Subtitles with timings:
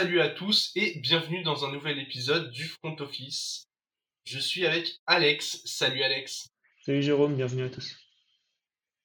[0.00, 3.68] Salut à tous et bienvenue dans un nouvel épisode du Front Office.
[4.24, 5.60] Je suis avec Alex.
[5.66, 6.48] Salut Alex.
[6.86, 7.98] Salut Jérôme, bienvenue à tous.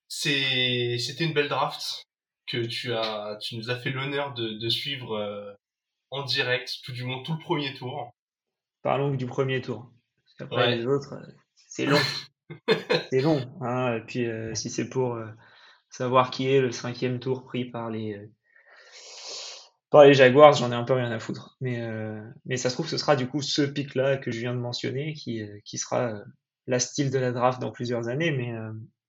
[0.07, 2.05] C'était une belle draft
[2.47, 5.51] que tu as, tu nous as fait l'honneur de, suivre euh,
[6.11, 8.15] en direct, tout du moins tout le premier tour.
[8.81, 9.91] Parlons du premier tour.
[10.23, 11.31] Parce qu'après les autres, euh,
[11.67, 11.99] c'est long.
[13.11, 13.45] c'est long.
[13.59, 13.97] Hein.
[13.97, 15.19] Et puis euh, si c'est pour
[15.89, 18.17] savoir qui est le cinquième tour pris par les
[20.03, 21.55] les Jaguars, j'en ai un peu rien à foutre.
[21.61, 24.53] Mais, euh, mais ça se trouve, ce sera du coup ce pic-là que je viens
[24.53, 26.23] de mentionner qui, euh, qui sera euh,
[26.67, 28.31] la style de la draft dans plusieurs années.
[28.31, 28.51] Mais,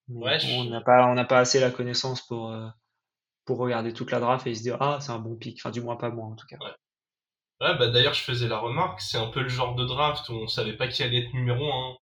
[0.09, 2.55] on n'a pas, on pas assez la connaissance pour,
[3.45, 5.59] pour regarder toute la draft et se dire Ah, c'est un bon pic.
[5.61, 6.59] Enfin, du moins, pas moi en tout cas.
[6.61, 7.79] Ouais.
[7.79, 10.47] bah d'ailleurs, je faisais la remarque, c'est un peu le genre de draft où on
[10.47, 11.97] savait pas qui allait être numéro 1.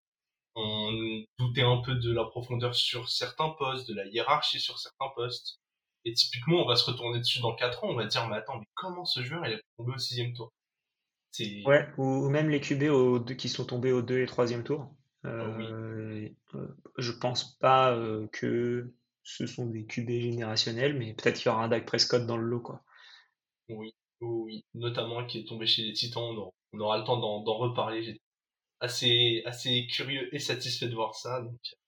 [0.56, 5.08] On doutait un peu de la profondeur sur certains postes, de la hiérarchie sur certains
[5.16, 5.58] postes.
[6.04, 8.58] Et typiquement, on va se retourner dessus dans 4 ans, on va dire, mais attends,
[8.58, 10.52] mais comment ce joueur il est tombé au sixième tour?
[11.64, 14.94] Ouais, ou, même les QB au, qui sont tombés au 2 et 3 tour.
[15.24, 21.38] Euh, ah euh, je pense pas euh, que ce sont des QB générationnels, mais peut-être
[21.38, 22.82] qu'il y aura un Dak Prescott dans le lot, quoi.
[23.68, 26.22] Oui, oui, notamment qui est tombé chez les Titans.
[26.72, 28.02] On aura, le temps d'en reparler.
[28.02, 28.20] J'étais
[28.80, 31.40] assez, assez curieux et satisfait de voir ça.
[31.40, 31.83] Donc, bah,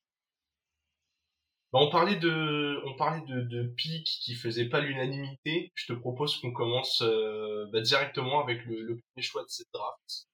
[1.73, 5.73] on parlait de, on parlait de, de pics qui faisaient pas l'unanimité.
[5.75, 9.69] Je te propose qu'on commence euh, bah, directement avec le, le, premier choix de cette
[9.73, 10.29] draft.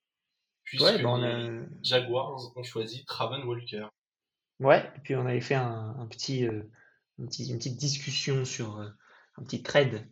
[0.64, 3.86] Puisque ouais, bah, les Jaguars ont choisi Traven Walker.
[4.60, 6.62] Ouais, et puis on avait fait un, un petit, euh,
[7.19, 8.88] une petite discussion sur euh,
[9.36, 10.08] un petit thread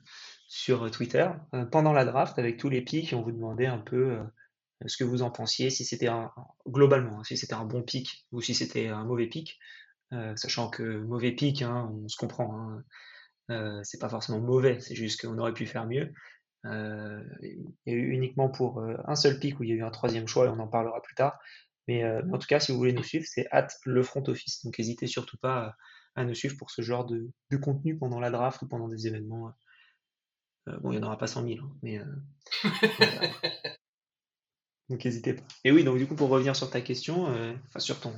[0.49, 1.31] sur Twitter
[1.71, 4.19] pendant la draft avec tous les pics et on vous demandait un peu
[4.87, 6.33] ce que vous en pensiez, si c'était un,
[6.67, 9.61] globalement, hein, si c'était un bon pic ou si c'était un mauvais pic.
[10.13, 12.85] Euh, sachant que mauvais pic, hein, on se comprend, hein,
[13.51, 16.13] euh, c'est pas forcément mauvais, c'est juste qu'on aurait pu faire mieux.
[16.67, 19.85] Euh, il y a eu uniquement pour un seul pic où il y a eu
[19.85, 21.39] un troisième choix et on en parlera plus tard.
[21.89, 24.65] Mais, en tout cas, si vous voulez nous suivre, c'est at le front office.
[24.65, 25.75] Donc n'hésitez surtout pas
[26.15, 27.31] à, nous suivre pour ce genre de,
[27.63, 29.53] contenu pendant la draft ou pendant des événements.
[30.67, 32.01] bon, il n'y en aura pas 100 000, hein, mais.
[34.89, 35.43] donc n'hésitez pas.
[35.65, 37.25] Et oui, donc du coup, pour revenir sur ta question,
[37.69, 38.13] enfin sur ton,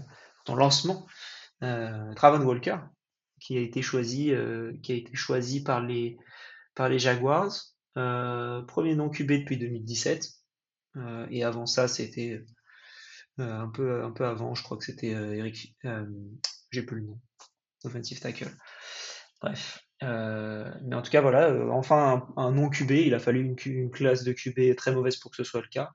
[0.44, 1.06] ton lancement,
[1.62, 2.14] euh,
[2.44, 2.78] Walker,
[3.40, 6.16] qui a été choisi, euh, qui a été choisi par les,
[6.74, 7.52] par les Jaguars.
[7.98, 10.28] Euh, premier nom QB depuis 2017.
[11.30, 12.44] et avant ça, c'était
[13.38, 15.76] un, peu, un peu avant, je crois que c'était Eric.
[16.70, 17.20] J'ai plus le nom.
[17.84, 18.50] Offensive tackle.
[19.40, 19.80] Bref.
[20.00, 24.32] mais en tout cas, voilà, enfin un, nom QB, il a fallu une, classe de
[24.32, 25.90] QB très mauvaise pour que ce soit le cas.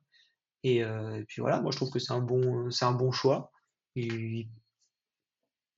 [0.63, 0.83] Et,
[1.27, 3.51] puis voilà, moi je trouve que c'est un bon, un bon choix.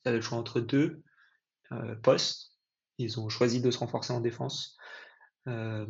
[0.03, 1.03] Ils avaient le choix entre deux
[1.71, 2.53] euh, postes.
[2.97, 4.77] Ils ont choisi de se renforcer en défense.
[5.47, 5.85] Euh,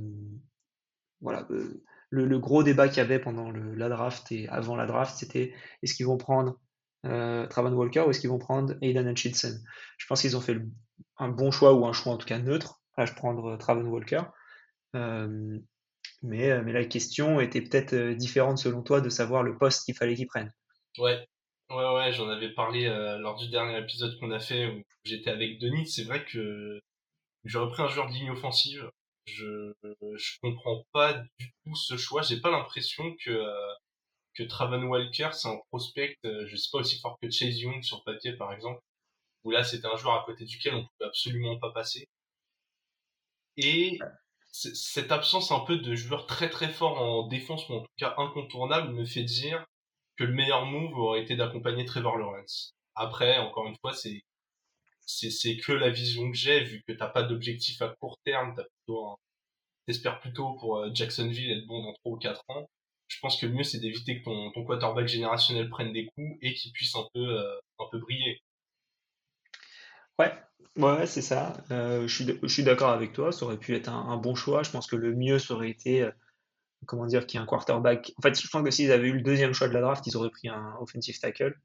[1.21, 1.47] voilà.
[1.51, 5.53] Euh, le, gros débat qu'il y avait pendant la draft et avant la draft, c'était
[5.83, 6.59] est-ce qu'ils vont prendre
[7.05, 9.59] euh, Travan Walker ou est-ce qu'ils vont prendre Aidan Hutchinson?
[9.97, 10.57] Je pense qu'ils ont fait
[11.17, 12.81] un bon choix ou un choix en tout cas neutre.
[12.97, 14.23] Je prendre Travan Walker.
[14.93, 15.61] mais,
[16.21, 20.27] mais la question était peut-être différente selon toi de savoir le poste qu'il fallait qu'ils
[20.27, 20.51] prennent.
[20.97, 21.25] Ouais,
[21.69, 25.29] Ouais, ouais, j'en avais parlé euh, lors du dernier épisode qu'on a fait où j'étais
[25.29, 25.87] avec Denis.
[25.87, 26.79] C'est vrai que
[27.45, 28.89] j'aurais pris un joueur de ligne offensive.
[29.25, 29.73] Je,
[30.17, 32.21] je comprends pas du tout ce choix.
[32.23, 33.73] J'ai pas l'impression que, euh,
[34.35, 37.83] que Traven Walker, c'est un prospect, euh, je sais pas, aussi fort que Chase Young
[37.83, 38.81] sur papier, par exemple.
[39.45, 42.07] Où là, c'était un joueur à côté duquel on pouvait absolument pas passer.
[43.57, 43.99] Et
[44.51, 48.15] cette absence un peu de joueurs très très forts en défense, ou en tout cas
[48.17, 49.65] incontournable, me fait dire
[50.19, 52.75] que le meilleur move aurait été d'accompagner Trevor Lawrence.
[52.93, 54.23] Après, encore une fois, c'est
[55.05, 58.63] c'est que la vision que j'ai, vu que t'as pas d'objectif à court terme, t'as
[58.63, 59.17] plutôt
[59.87, 62.69] t'espères plutôt pour euh, Jacksonville être bon dans 3 ou 4 ans.
[63.07, 66.37] Je pense que le mieux c'est d'éviter que ton, ton quarterback générationnel prenne des coups
[66.41, 68.39] et qu'il puisse un peu euh, un peu briller.
[70.19, 70.33] Ouais,
[70.75, 71.53] ouais, c'est ça.
[71.71, 73.31] Euh, je suis, d'accord avec toi.
[73.31, 74.61] Ça aurait pu être un, un, bon choix.
[74.63, 76.07] Je pense que le mieux ça aurait été
[76.85, 78.13] comment dire, qui est un quarterback.
[78.17, 80.15] En fait, je pense que s'ils avaient eu le deuxième choix de la draft, ils
[80.17, 81.55] auraient pris un offensive tackle.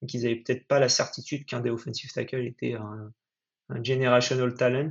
[0.00, 3.12] Donc, ils n'avaient peut-être pas la certitude qu'un des offensive tackles était un,
[3.82, 4.90] generational talent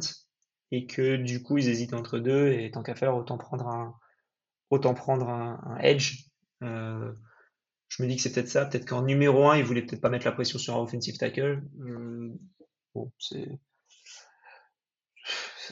[0.72, 3.96] et que du coup, ils hésitent entre deux et tant qu'à faire, autant prendre un,
[4.70, 6.26] autant prendre un, edge.
[6.64, 7.12] Euh,
[7.88, 8.66] je me dis que c'est peut-être ça.
[8.66, 11.64] Peut-être qu'en numéro 1, ils voulaient peut-être pas mettre la pression sur un offensive tackle.
[11.82, 12.30] Euh,
[12.94, 13.60] bon, c'est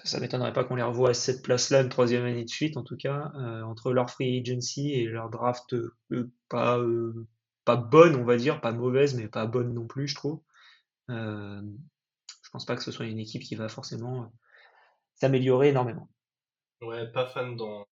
[0.03, 2.83] ça m'étonnerait pas qu'on les revoie à cette place-là une troisième année de suite, en
[2.83, 7.27] tout cas, euh, entre leur free agency et leur draft euh, pas, euh,
[7.65, 10.41] pas bonne, on va dire, pas mauvaise, mais pas bonne non plus, je trouve.
[11.09, 14.31] je pense pas que ce soit une équipe qui va forcément
[15.15, 16.09] s'améliorer énormément.
[16.81, 17.85] Ouais, pas fan dans,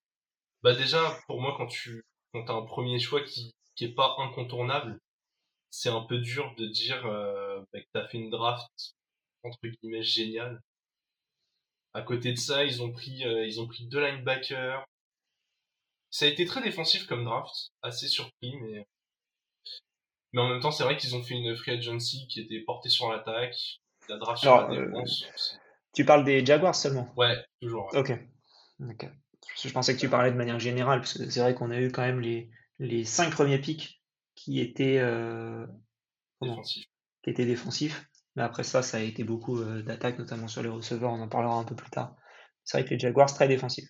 [0.63, 4.15] Bah déjà, pour moi, quand tu quand as un premier choix qui qui est pas
[4.19, 5.01] incontournable,
[5.69, 8.95] c'est un peu dur de dire bah, que t'as fait une draft
[9.43, 10.61] entre guillemets géniale.
[11.95, 14.85] À côté de ça, ils ont pris euh, ils ont pris deux linebackers.
[16.09, 18.85] Ça a été très défensif comme draft, assez surpris, mais
[20.33, 22.89] mais en même temps, c'est vrai qu'ils ont fait une free agency qui était portée
[22.89, 23.55] sur l'attaque,
[24.09, 25.57] la draft sur la euh, défense.
[25.93, 27.09] tu parles des Jaguars seulement?
[27.15, 27.89] Ouais, toujours.
[27.93, 28.29] ouais.
[28.81, 29.09] Ok.
[29.63, 31.89] Je pensais que tu parlais de manière générale, parce que c'est vrai qu'on a eu
[31.93, 32.49] quand même les,
[32.79, 34.01] les cinq premiers pics
[34.35, 35.65] qui étaient, euh,
[36.41, 38.05] qui étaient défensifs.
[38.35, 41.11] Mais après ça, ça a été beaucoup euh, d'attaques, notamment sur les receveurs.
[41.11, 42.15] On en parlera un peu plus tard.
[42.63, 43.89] C'est vrai que les Jaguars, très défensifs.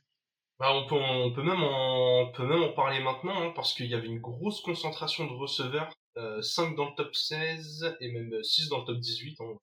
[0.60, 3.74] Bah, on peut, on peut même en, on peut même en parler maintenant, hein, parce
[3.74, 8.12] qu'il y avait une grosse concentration de receveurs, euh, 5 dans le top 16 et
[8.12, 9.58] même 6 dans le top 18, hein,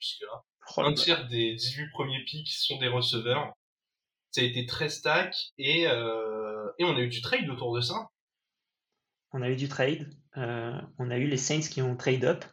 [0.00, 0.42] jusque là.
[0.76, 3.52] Oh là Un tiers des 18 premiers picks sont des receveurs.
[4.32, 7.80] Ça a été très stack et, euh, et on a eu du trade autour de
[7.80, 8.08] ça.
[9.32, 10.10] On a eu du trade.
[10.36, 12.44] Euh, on a eu les Saints qui ont trade up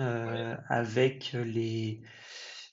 [0.00, 2.02] euh, avec les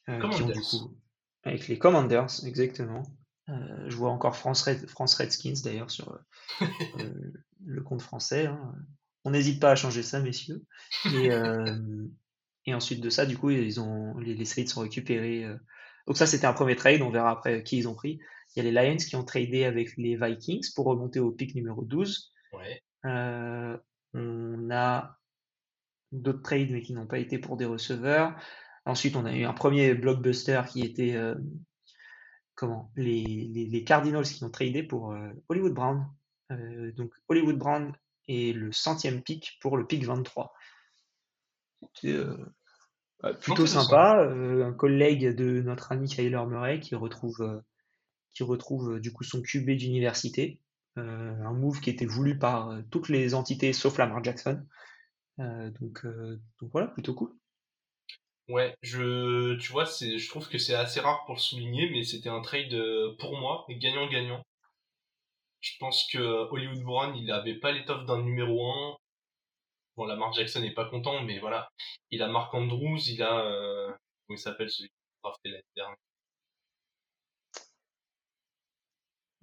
[0.10, 0.70] euh, qui ont du Commanders.
[0.70, 0.98] coup
[1.44, 3.04] avec les Commanders exactement.
[3.50, 6.18] Euh, je vois encore France, Red- France Redskins d'ailleurs sur euh,
[7.00, 7.31] euh,
[7.66, 8.48] le compte français.
[8.48, 8.75] hein.
[9.25, 10.64] On n'hésite pas à changer ça, messieurs.
[11.06, 12.06] Et, euh,
[12.66, 15.46] et ensuite de ça, du coup, ils ont les, les Saints ont récupéré.
[15.46, 15.58] euh,
[16.08, 17.02] Donc ça, c'était un premier trade.
[17.02, 18.19] On verra après qui ils ont pris.
[18.56, 21.56] Il y a les Lions qui ont tradé avec les Vikings pour remonter au pick
[21.56, 22.34] numéro 12.
[22.54, 22.81] Ouais.
[23.06, 23.78] Euh,
[24.14, 25.18] on a
[26.13, 28.36] d'autres trades, mais qui n'ont pas été pour des receveurs.
[28.86, 31.36] Ensuite, on a eu un premier blockbuster qui était euh,
[32.56, 36.07] comment les, les, les Cardinals qui ont tradé pour euh, Hollywood Brown.
[36.51, 37.94] Euh, donc Hollywood Brown
[38.27, 40.54] est le centième pick pour le pick 23.
[41.81, 44.21] C'était euh, plutôt sympa.
[44.21, 47.62] Un collègue de notre ami Kyler Murray qui retrouve,
[48.33, 50.59] qui retrouve du coup son QB d'université.
[50.95, 54.63] Un move qui était voulu par toutes les entités sauf Lamar Jackson.
[55.39, 57.33] Euh, donc, euh, donc voilà, plutôt cool.
[58.50, 62.03] Ouais, je, tu vois, c'est, je trouve que c'est assez rare pour le souligner, mais
[62.03, 64.44] c'était un trade euh, pour moi, gagnant-gagnant.
[65.62, 66.18] Je pense que
[66.51, 68.97] Hollywood Brown, il avait pas l'étoffe d'un numéro 1.
[69.95, 71.69] Bon, Lamar Jackson n'est pas content, mais voilà.
[72.12, 73.88] Il a Mark Andrews, il a, euh,
[74.27, 75.97] comment il s'appelle celui qui a drafté l'année dernière?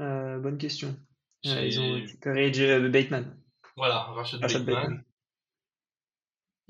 [0.00, 0.96] Euh, bonne question.
[1.46, 2.50] Euh, ils ont récupéré
[2.90, 3.37] Bateman.
[3.76, 4.64] Voilà, Rashad Bateman.
[4.64, 5.04] Bateman.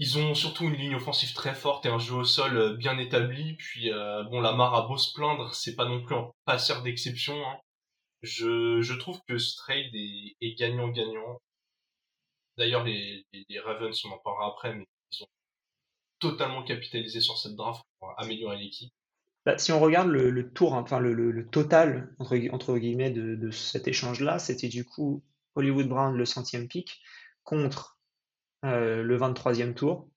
[0.03, 2.99] Ils ont surtout une ligne offensive très forte et un jeu au sol euh, bien
[2.99, 3.55] établi.
[3.59, 7.35] Puis euh, bon, Lamar a beau se plaindre, c'est pas non plus un passeur d'exception.
[7.47, 7.61] hein.
[8.23, 11.39] Je, je trouve que ce trade est, gagnant-gagnant.
[12.57, 15.29] D'ailleurs, les, les, les Ravens, on en parlera après, mais ils ont
[16.19, 18.93] totalement capitalisé sur cette draft pour améliorer l'équipe.
[19.45, 23.51] Bah, si on regarde le, tour, hein, enfin le, total entre, entre guillemets de, de
[23.51, 25.23] cet échange-là, c'était du coup
[25.57, 27.03] Hollywood Brown le centième pick
[27.45, 28.00] contre
[28.65, 30.09] euh, le 23e tour,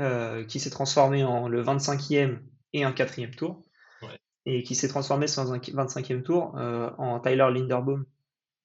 [0.00, 2.40] euh, qui s'est transformé en le 25e
[2.72, 3.62] et un quatrième tour,
[4.02, 4.18] Ouais.
[4.46, 8.04] et qui s'est transformé dans un 25e tour euh, en Tyler Linderbaum,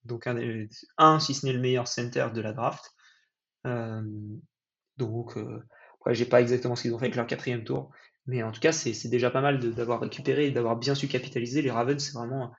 [0.04, 2.92] donc un, si ce n'est le meilleur center de la draft.
[4.98, 5.38] Donc,
[6.00, 7.92] après, j'ai pas exactement ce qu'ils ont fait avec leur quatrième tour,
[8.28, 11.62] mais en tout cas, c'est déjà pas mal d'avoir récupéré et d'avoir bien su capitaliser.
[11.62, 12.52] Les Ravens, c'est vraiment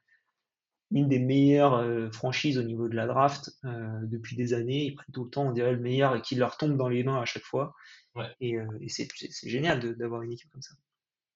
[0.90, 4.84] une des meilleures euh, franchises au niveau de la draft euh, depuis des années.
[4.84, 7.02] Ils prennent tout le temps, on dirait, le meilleur et qui leur tombe dans les
[7.02, 7.74] mains à chaque fois.
[8.14, 8.32] Ouais.
[8.40, 9.08] Et, euh, et c'est
[9.48, 10.74] génial d'avoir une équipe comme ça.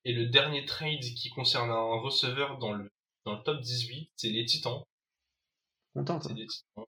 [0.05, 2.91] Et le dernier trade qui concerne un receveur dans le,
[3.27, 4.83] dans le top 18, c'est les Titans.
[5.95, 6.21] Content.
[6.21, 6.85] C'est les Titans.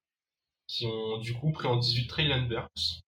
[0.66, 3.02] Qui ont du coup pris en 18 Traylon Burks.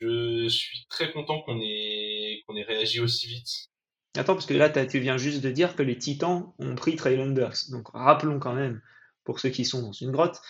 [0.00, 3.68] Je suis très content qu'on ait, qu'on ait réagi aussi vite.
[4.16, 7.30] Attends, parce que là, tu viens juste de dire que les Titans ont pris Traylon
[7.30, 7.70] Burks.
[7.70, 8.80] Donc rappelons quand même,
[9.24, 10.40] pour ceux qui sont dans une grotte,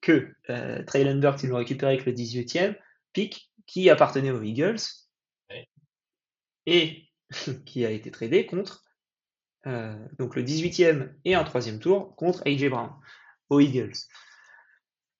[0.00, 2.76] que euh, Traylon Burks, ils l'ont récupéré avec le 18e
[3.12, 4.76] pick qui appartenait aux Eagles
[5.50, 5.68] Ouais.
[6.66, 7.04] et
[7.64, 8.82] qui a été tradé contre
[9.66, 12.90] euh, donc le 18e et un troisième tour contre AJ Brown
[13.48, 13.94] aux Eagles.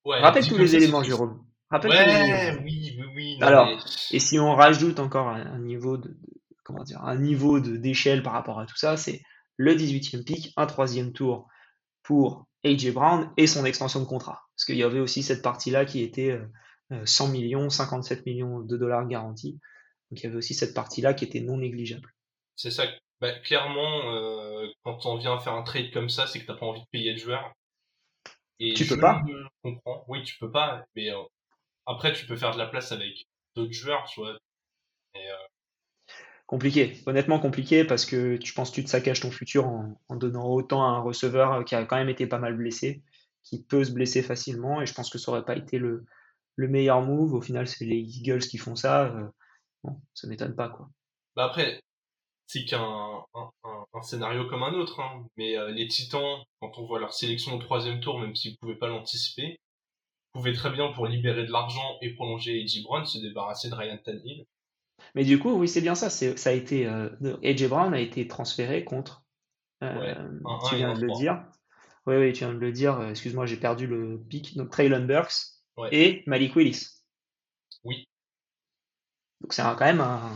[0.05, 1.47] Ouais, Rappelle tous les éléments, Jérôme.
[1.71, 2.63] Rappelle tous les éléments.
[2.63, 3.39] Oui, oui, oui.
[3.39, 3.79] non, Alors, mais-
[4.11, 6.15] Et si on rajoute encore un, un niveau de-
[6.65, 9.23] comment dire, un niveau de d'échelle par rapport à tout ça, c'est
[9.57, 11.49] le 18e pick, un troisième tour
[12.03, 14.43] pour AJ Brown et son extension de contrat.
[14.57, 16.47] Parce qu'il y avait aussi cette partie-là qui était euh,
[16.93, 19.61] euh, 100 millions, 57 millions de dollars garantis.
[20.11, 22.13] Donc il y avait aussi cette partie-là qui était non négligeable.
[22.57, 22.85] C'est ça.
[23.21, 26.67] Bah, clairement, euh, quand on vient faire un trade comme ça, c'est que t'as pas
[26.67, 27.53] envie de payer le joueur.
[28.61, 29.23] Et Tu peux pas
[29.63, 30.05] comprends.
[30.09, 30.85] Oui, tu peux pas.
[30.95, 31.23] Mais euh,
[31.87, 34.37] après, tu peux faire de la place avec d'autres joueurs, tu vois.
[35.15, 35.47] Et, euh,
[36.47, 40.47] Compliqué, honnêtement compliqué parce que tu penses que tu te saccages ton futur en, donnant
[40.47, 43.03] autant à un receveur qui a quand même été pas mal blessé
[43.45, 46.05] qui peut se blesser facilement et je pense que ça aurait pas été le,
[46.57, 47.35] le meilleur move.
[47.35, 49.05] Au final, c'est les Eagles qui font ça.
[49.05, 49.29] Euh,
[49.85, 50.89] bon, ça m'étonne pas quoi.
[51.37, 51.83] Bah après,
[52.47, 52.81] c'est qu'un
[53.35, 53.51] un,
[53.93, 55.27] un, scénario comme un autre, hein.
[55.37, 58.79] mais euh, les Titans, quand on voit leur sélection au troisième tour, même s'ils pouvaient
[58.79, 59.59] pas l'anticiper,
[60.33, 63.99] pouvaient très bien pour libérer de l'argent et prolonger Edgy Brown se débarrasser de Ryan
[63.99, 64.47] Tannehill.
[65.15, 66.11] Mais du coup, oui, c'est bien ça.
[66.11, 67.09] Ça a été, euh,
[67.69, 69.25] Brown a été transféré contre.
[69.83, 70.15] Euh,
[70.69, 71.45] tu viens de le dire.
[72.07, 73.01] Oui, oui, tu viens de le dire.
[73.11, 74.57] Excuse-moi, j'ai perdu le pic.
[74.57, 75.33] Donc, Traylon Burks
[75.91, 77.03] et Malik Willis.
[77.85, 78.09] Oui.
[79.41, 80.31] Donc, c'est quand même un.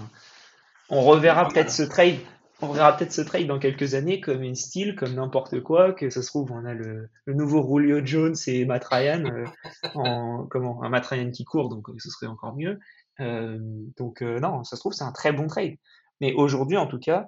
[0.91, 2.19] On reverra peut-être ce trade.
[2.61, 6.11] On reverra peut-être ce trade dans quelques années comme une style, comme n'importe quoi, que
[6.11, 9.45] ça se trouve, on a le, nouveau Julio Jones et Matt Ryan, euh,
[9.95, 12.79] en, comment, un Matt Ryan qui court, donc ce serait encore mieux.
[13.21, 13.59] Euh,
[13.97, 15.77] donc non, ça se trouve, c'est un très bon trade.
[16.21, 17.27] Mais aujourd'hui, en tout cas,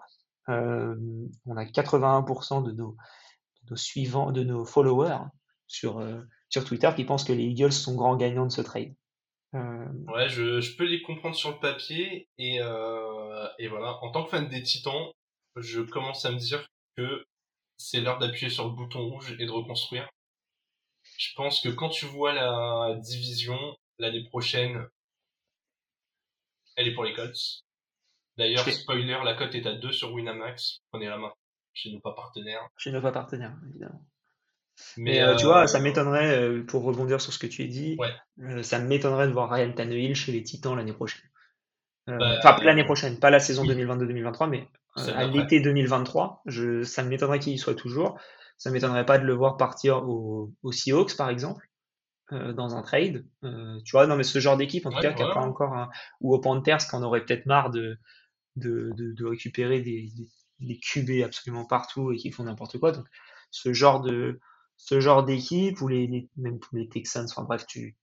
[0.49, 2.96] on a 81% de nos,
[3.70, 5.18] nos suivants, de nos followers
[5.66, 8.94] sur, euh, sur Twitter qui pensent que les Eagles sont grands gagnants de ce trade.
[9.54, 13.99] Euh, ouais, je, je, peux les comprendre sur le papier et, euh, et voilà.
[14.02, 15.10] En tant que fan des Titans,
[15.57, 16.66] je commence à me dire
[16.97, 17.25] que
[17.76, 20.09] c'est l'heure d'appuyer sur le bouton rouge et de reconstruire.
[21.19, 23.59] Je pense que quand tu vois la division
[23.99, 24.87] l'année prochaine,
[26.76, 27.64] elle est pour les Colts.
[28.37, 30.80] D'ailleurs, spoiler, la cote est à 2 sur Winamax.
[30.90, 31.33] Prenez la main
[31.75, 32.66] chez nos pas partenaires.
[32.76, 34.02] Chez nos pas partenaires, évidemment.
[34.97, 37.66] Mais, euh, tu vois, ça euh, m'étonnerait, euh, pour rebondir sur ce que tu as
[37.66, 37.99] dit,
[38.62, 41.28] ça m'étonnerait de voir Ryan Tannehill chez les Titans l'année prochaine.
[42.07, 44.66] Bah, enfin, l'année prochaine, pas la saison 2022-2023, mais
[45.09, 48.19] à l'été 2023, je, ça m'étonnerait qu'il y soit toujours.
[48.59, 51.66] Ça m'étonnerait pas de le voir partir au Seahawks, par exemple,
[52.30, 53.25] dans un trade.
[53.42, 55.90] tu vois, non, mais ce genre d'équipe, en tout cas, qui n'a pas encore un,
[56.21, 57.97] ou aux Panthers, qu'on aurait peut-être marre de,
[58.57, 60.11] de, de, récupérer des,
[60.61, 62.92] les QB absolument partout et qui font n'importe quoi.
[62.92, 63.07] Donc,
[63.50, 64.40] ce genre de,
[64.76, 67.97] ce genre d'équipe, ou les, même pour les Texans, enfin bref, tu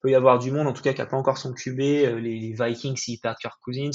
[0.00, 2.20] peut y avoir du monde, en tout cas, qui n'a pas encore son QB, euh,
[2.20, 3.90] les Vikings, s'ils perdent Kirk Cousins,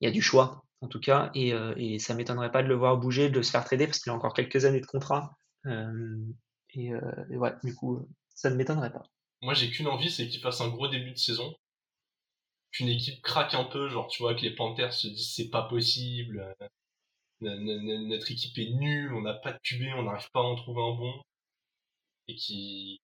[0.00, 2.68] il y a du choix, en tout cas, et, euh, et ça m'étonnerait pas de
[2.68, 5.36] le voir bouger, de se faire trader, parce qu'il a encore quelques années de contrat.
[5.66, 6.24] Euh,
[6.74, 6.90] et,
[7.30, 9.02] et, ouais, du coup, ça ne m'étonnerait pas.
[9.42, 11.54] Moi, j'ai qu'une envie, c'est qu'il fasse un gros début de saison,
[12.72, 15.62] qu'une équipe craque un peu, genre, tu vois, que les Panthers se disent c'est pas
[15.62, 16.54] possible,
[17.40, 20.82] notre équipe est nulle, on n'a pas de QB, on n'arrive pas à en trouver
[20.82, 21.22] un bon,
[22.28, 23.00] et qui,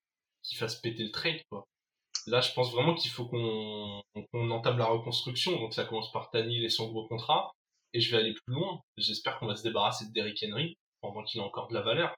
[0.54, 1.66] fasse péter le trade, quoi.
[2.26, 4.02] Là, je pense vraiment qu'il faut qu'on
[4.32, 5.52] qu'on entame la reconstruction.
[5.60, 7.52] Donc, ça commence par Tanil et son gros contrat.
[7.96, 8.82] Et je vais aller plus loin.
[8.98, 12.14] J'espère qu'on va se débarrasser de Derrick Henry pendant qu'il a encore de la valeur.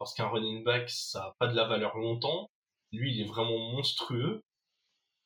[0.00, 2.50] Parce qu'un running back, ça a pas de la valeur longtemps.
[2.90, 4.40] Lui, il est vraiment monstrueux.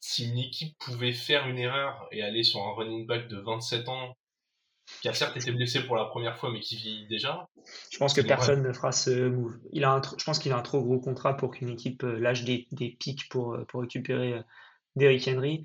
[0.00, 3.88] Si une équipe pouvait faire une erreur et aller sur un running back de 27
[3.88, 4.14] ans
[5.00, 7.48] qui a certes été blessé pour la première fois, mais qui vit déjà.
[7.90, 9.58] Je pense que personne ne fera ce move.
[9.72, 12.18] Il a un je pense qu'il a un trop gros contrat pour qu'une équipe euh,
[12.18, 14.42] lâche des, des pics pour, euh, pour récupérer euh,
[14.96, 15.64] Derrick Henry.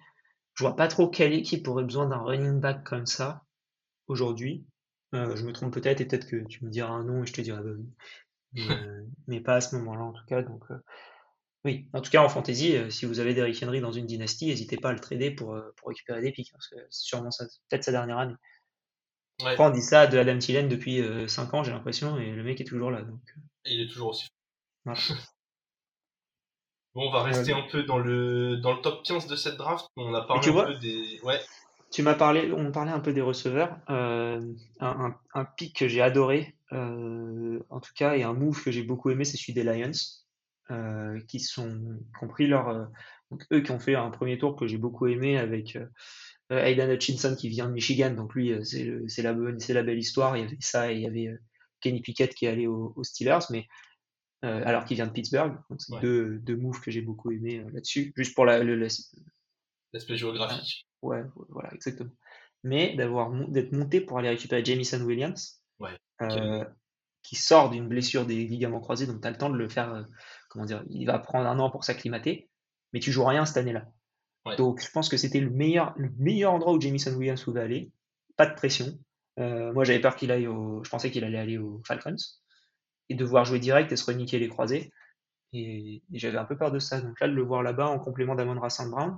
[0.55, 3.42] Je vois pas trop quelle équipe aurait besoin d'un running back comme ça
[4.07, 4.65] aujourd'hui.
[5.13, 7.41] je me trompe peut-être et peut-être que tu me diras un nom et je te
[7.41, 7.71] dirai bah
[8.53, 8.67] oui.
[9.27, 10.41] Mais, pas à ce moment-là en tout cas.
[10.41, 10.63] Donc
[11.65, 14.77] oui, en tout cas en fantasy, si vous avez Derrick Henry dans une dynastie, n'hésitez
[14.77, 17.29] pas à le trader pour, pour récupérer des pics parce que c'est sûrement
[17.69, 18.35] peut-être sa dernière année.
[19.39, 22.65] on dit ça de Adam Thielen depuis 5 ans, j'ai l'impression, et le mec est
[22.65, 23.01] toujours là.
[23.01, 23.21] Donc...
[23.65, 24.27] il est toujours aussi.
[26.93, 29.87] bon, on va rester un peu dans le, dans le top 15 de cette draft.
[29.95, 31.19] On a parlé un peu des.
[31.23, 31.39] Ouais.
[31.93, 33.77] Tu m'as parlé, on parlait un peu des receveurs.
[33.91, 34.41] Euh,
[34.79, 38.81] un, un, pic que j'ai adoré, euh, en tout cas, et un move que j'ai
[38.81, 39.91] beaucoup aimé, c'est celui des Lions,
[40.71, 42.89] euh, qui sont compris leur,
[43.29, 45.77] donc eux qui ont fait un premier tour que j'ai beaucoup aimé avec
[46.49, 50.35] Aidan Hutchinson qui vient de Michigan, donc lui, c'est la, bonne, la belle histoire.
[50.35, 51.37] Il y avait ça et il y avait
[51.79, 53.67] Kenny Pickett qui est allé aux, Steelers, mais
[54.41, 55.59] alors qu'il vient de Pittsburgh.
[55.69, 60.87] Donc c'est deux, deux moves que j'ai beaucoup aimé là-dessus, juste pour l'aspect géographique.
[61.03, 62.11] Ouais, voilà, exactement.
[62.63, 65.61] Mais d'avoir d'être monté pour aller récupérer Jamison Williams,
[67.21, 70.05] qui sort d'une blessure des ligaments croisés, donc tu as le temps de le faire.
[70.49, 72.49] comment dire Il va prendre un an pour s'acclimater,
[72.91, 73.85] mais tu joues rien cette année-là.
[74.57, 77.91] Donc je pense que c'était le meilleur, le meilleur endroit où Jamison Williams pouvait aller.
[78.35, 78.97] Pas de pression.
[79.39, 80.83] Euh, moi j'avais peur qu'il aille au.
[80.83, 82.15] Je pensais qu'il allait aller aux Falcons.
[83.09, 84.91] Et devoir jouer direct et se reniquer les croisés.
[85.53, 86.99] Et, j'avais un peu peur de ça.
[86.99, 89.15] Donc là, de le voir là-bas en complément d'Amon Saint Brown euh,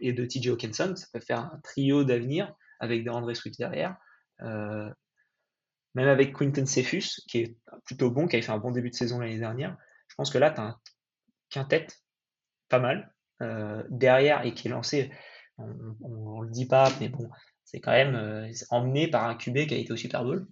[0.00, 3.96] et de TJ Hawkinson, ça peut faire un trio d'avenir avec des André Swift derrière.
[4.42, 4.90] Euh,
[5.94, 8.94] même avec Quinton Cephus, qui est plutôt bon, qui avait fait un bon début de
[8.94, 9.76] saison l'année dernière.
[10.08, 10.80] Je pense que là, tu as un
[11.50, 11.86] quintet
[12.68, 13.12] pas mal.
[13.40, 15.12] Euh, derrière et qui est lancé,
[15.58, 17.30] on, on, le dit pas, mais bon,
[17.64, 20.48] c'est quand même euh, emmené par un QB qui a été au Super Bowl.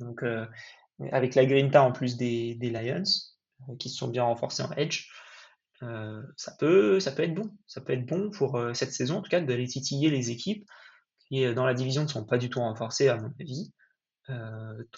[0.00, 0.46] Donc, euh,
[1.10, 3.02] avec la grinta en plus des, des Lions.
[3.78, 5.08] qui se sont bien renforcés en edge.
[6.36, 7.50] Ça, peut, ça peut être bon.
[7.66, 10.64] Ça peut être bon pour cette saison, en tout cas, d'aller titiller les équipes
[11.28, 13.72] qui, dans la division, ne sont pas du tout renforcées, à mon avis.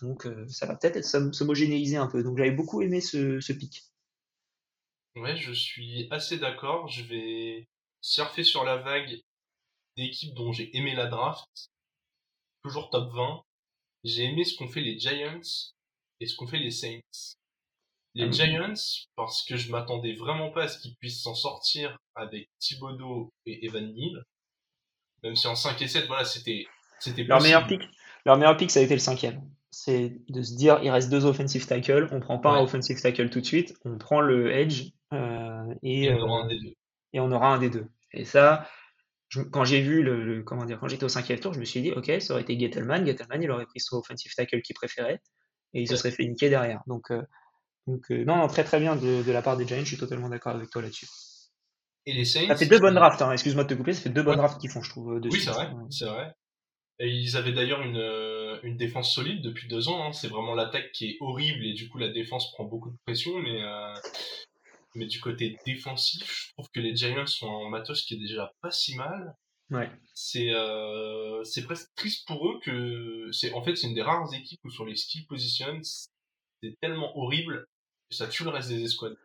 [0.00, 2.22] donc, ça va peut-être s'homogénéiser un peu.
[2.22, 3.82] Donc, j'avais beaucoup aimé ce, ce pic.
[5.16, 6.88] Ouais, je suis assez d'accord.
[6.88, 7.68] Je vais
[8.00, 9.22] surfer sur la vague
[9.96, 11.70] d'équipes dont j'ai aimé la draft.
[12.62, 13.42] Toujours top 20.
[14.02, 15.40] J'ai aimé ce qu'ont fait les Giants
[16.20, 17.00] et ce qu'ont fait les Saints.
[18.14, 18.74] Les ah Giants,
[19.16, 23.66] parce que je m'attendais vraiment pas à ce qu'ils puissent s'en sortir avec Thibodeau et
[23.66, 24.24] Evan Neal.
[25.24, 26.66] Même si en 5 et 7, voilà, c'était,
[27.00, 27.82] c'était leur meilleur pick.
[28.24, 29.42] Leur meilleur pick, ça a été le cinquième.
[29.70, 33.30] C'est de se dire, il reste deux offensive tackles, on prend pas un offensive tackle
[33.30, 36.74] tout de suite, on prend le edge euh, et, on aura un des deux.
[37.12, 37.88] Et on aura un des deux.
[38.12, 38.68] Et ça,
[39.50, 41.90] quand j'ai vu le, comment dire, quand j'étais au cinquième tour, je me suis dit,
[41.90, 43.04] ok, ça aurait été Gettelman.
[43.04, 45.20] Gettelman, il aurait pris son offensive tackle qu'il préférait
[45.72, 46.82] et il se serait fait niquer derrière.
[46.86, 47.22] Donc, euh,
[47.86, 49.80] donc euh, non, très très bien de, la part des Giants.
[49.80, 51.06] Je suis totalement d'accord avec toi là-dessus.
[52.06, 52.46] Et les Saints.
[52.48, 53.22] Ça fait deux bonnes drafts.
[53.22, 53.92] Hein, excuse-moi de te couper.
[53.92, 55.20] Ça fait deux bonnes drafts qu'ils font, je trouve.
[55.22, 56.34] oui, c'est vrai, c'est vrai.
[57.00, 60.06] Et ils avaient d'ailleurs une, une défense solide depuis deux ans.
[60.06, 60.12] Hein.
[60.12, 63.38] C'est vraiment l'attaque qui est horrible et du coup la défense prend beaucoup de pression,
[63.40, 63.60] mais
[64.94, 68.52] mais du côté défensif, je trouve que les Giants sont en matos qui est déjà
[68.60, 69.34] pas si mal.
[69.70, 69.90] Ouais.
[70.12, 74.32] C'est euh, c'est presque triste pour eux que c'est en fait c'est une des rares
[74.34, 75.80] équipes où sur les skill positions
[76.62, 77.66] c'est tellement horrible
[78.14, 79.16] ça tue le reste des escouades.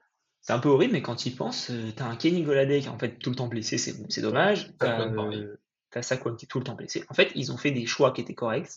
[0.41, 2.91] C'est un peu horrible, mais quand ils pensent, euh, t'as un Kenny Goladek qui est
[2.91, 4.72] en fait tout le temps blessé, c'est dommage.
[4.79, 5.55] T'as euh,
[6.01, 7.03] Saquon qui est tout le temps blessé.
[7.10, 8.69] En fait, ils ont fait des choix qui étaient corrects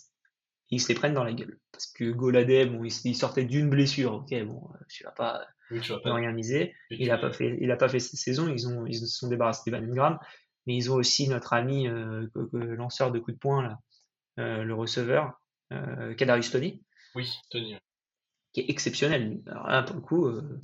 [0.73, 1.59] ils se les prennent dans la gueule.
[1.71, 6.75] Parce que Goladé, bon, il, sortait d'une blessure, ok, bon, tu vas pas, rien miser.
[6.89, 8.47] Il a pas fait, il a pas fait cette saison.
[8.47, 10.19] Ils ont, ils se sont débarrassés d'Evan Ingram,
[10.65, 13.79] mais ils ont aussi notre ami euh, lanceur de coups de poing là,
[14.39, 15.39] euh, le receveur,
[15.71, 16.83] euh, Kadarius Tony.
[17.15, 17.75] Oui, Tony.
[18.53, 19.41] Qui est exceptionnel.
[19.47, 20.61] Alors là, pour le coup, euh,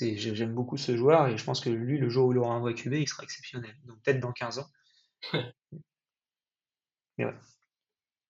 [0.00, 2.60] j'aime beaucoup ce joueur et je pense que lui, le jour où il aura un
[2.60, 3.74] vrai QB, il sera exceptionnel.
[3.84, 4.66] Donc peut-être dans 15 ans.
[7.18, 7.34] mais ouais.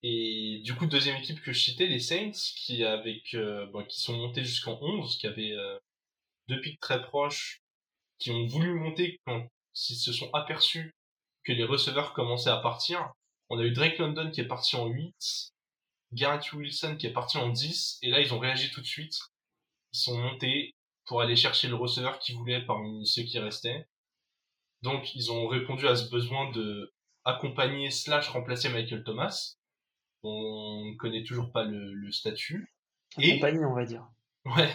[0.02, 4.00] Et du coup, deuxième équipe que je citais, les Saints, qui avec euh, bon, qui
[4.00, 5.78] sont montés jusqu'en 11, qui avaient euh,
[6.48, 7.62] deux pics très proches,
[8.18, 10.94] qui ont voulu monter quand ils se sont aperçus
[11.44, 13.12] que les receveurs commençaient à partir.
[13.50, 15.52] On a eu Drake London qui est parti en 8,
[16.12, 19.18] Garrett Wilson qui est parti en 10, et là ils ont réagi tout de suite.
[19.92, 20.74] Ils sont montés
[21.06, 23.86] pour aller chercher le receveur qu'ils voulaient parmi ceux qui restaient.
[24.82, 26.92] Donc ils ont répondu à ce besoin de
[27.24, 29.56] accompagner slash remplacer Michael Thomas
[30.22, 32.72] on ne connaît toujours pas le, statut.
[33.18, 34.06] Et compagnie, on va dire.
[34.44, 34.70] Ouais.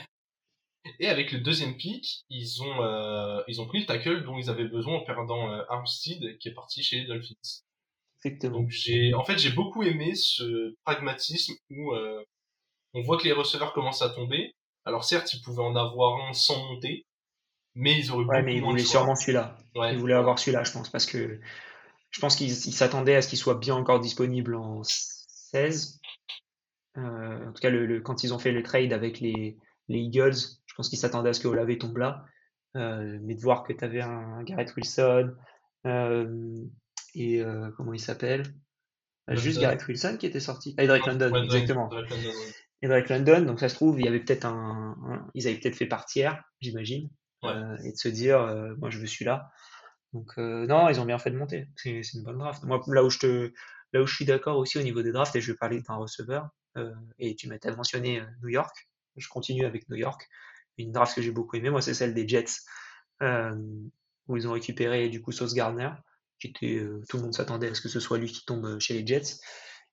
[1.00, 4.50] Et avec le deuxième pick, ils ont euh, ils ont pris le tackle dont ils
[4.52, 7.64] avaient besoin en perdant euh, Armstead qui est parti chez les Dolphins.
[8.50, 12.24] Donc j'ai en fait j'ai beaucoup aimé ce pragmatisme où euh,
[12.94, 14.56] on voit que les receveurs commencent à tomber.
[14.86, 17.06] Alors certes, ils pouvaient en avoir un sans monter,
[17.76, 19.58] mais ils auraient ouais, mais ils voulaient sûrement celui-là.
[19.76, 21.40] ils voulaient avoir celui-là, je pense, parce que
[22.12, 24.82] je pense qu'ils s'attendaient à ce qu'il soit bien encore disponible en
[26.98, 29.58] euh, en tout cas, le, quand ils ont fait le trade avec les,
[29.90, 32.24] Eagles, je pense qu'ils s'attendaient à ce que Olave tombe là.
[32.76, 35.34] Euh, mais de voir que tu avais un, Garrett Wilson
[35.86, 36.66] euh,
[37.16, 37.44] et
[37.78, 38.44] comment il s'appelle?
[39.30, 40.76] Juste Garrett Wilson qui était sorti.
[40.78, 41.90] Ah, Drake London, exactement.
[42.82, 45.76] Et Drake London, donc ça se trouve, il y avait peut-être un, ils avaient peut-être
[45.76, 47.10] fait partir, j'imagine,
[47.44, 48.40] et de se dire,
[48.78, 49.50] moi je veux celui-là.
[50.14, 51.68] Donc non, ils ont bien fait de monter.
[51.76, 52.64] C'est une bonne draft.
[52.64, 53.52] Moi, là où je te,
[53.96, 55.96] Là où je suis d'accord aussi au niveau des drafts, et je vais parler d'un
[55.96, 60.28] receveur, euh, et tu m'as mentionné euh, New York, je continue avec New York.
[60.78, 62.60] Une draft que j'ai beaucoup aimée, moi, c'est celle des Jets,
[63.22, 63.56] euh,
[64.28, 65.92] où ils ont récupéré du coup Sauce Gardner,
[66.54, 68.94] qui était, tout le monde s'attendait à ce que ce soit lui qui tombe chez
[68.94, 69.40] les Jets,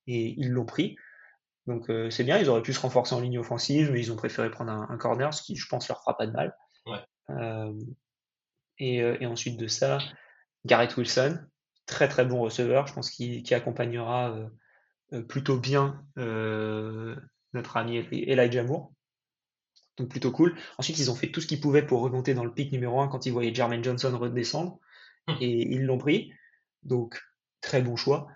[0.06, 0.96] et ils l'ont pris.
[1.66, 4.50] Donc c'est bien, ils auraient pu se renforcer en ligne offensive, mais ils ont préféré
[4.50, 6.56] prendre un, corner, ce qui je pense leur fera pas de mal.
[8.78, 9.98] et, et, ensuite de ça,
[10.64, 11.38] Garrett Wilson,
[11.86, 14.48] très très bon receveur, je pense qu'il accompagnera euh,
[15.12, 17.16] euh, plutôt bien euh,
[17.52, 18.92] notre ami Elijah Moore.
[19.98, 20.56] Donc plutôt cool.
[20.78, 23.08] Ensuite, ils ont fait tout ce qu'ils pouvaient pour remonter dans le pic numéro 1
[23.08, 24.78] quand ils voyaient Jermaine Johnson redescendre.
[25.28, 25.36] Hum.
[25.40, 26.32] Et ils l'ont pris.
[26.82, 27.22] Donc
[27.60, 28.28] très bon choix.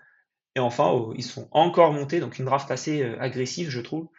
[0.55, 4.09] Et enfin, oh, ils sont encore montés, donc une draft assez agressive, je trouve,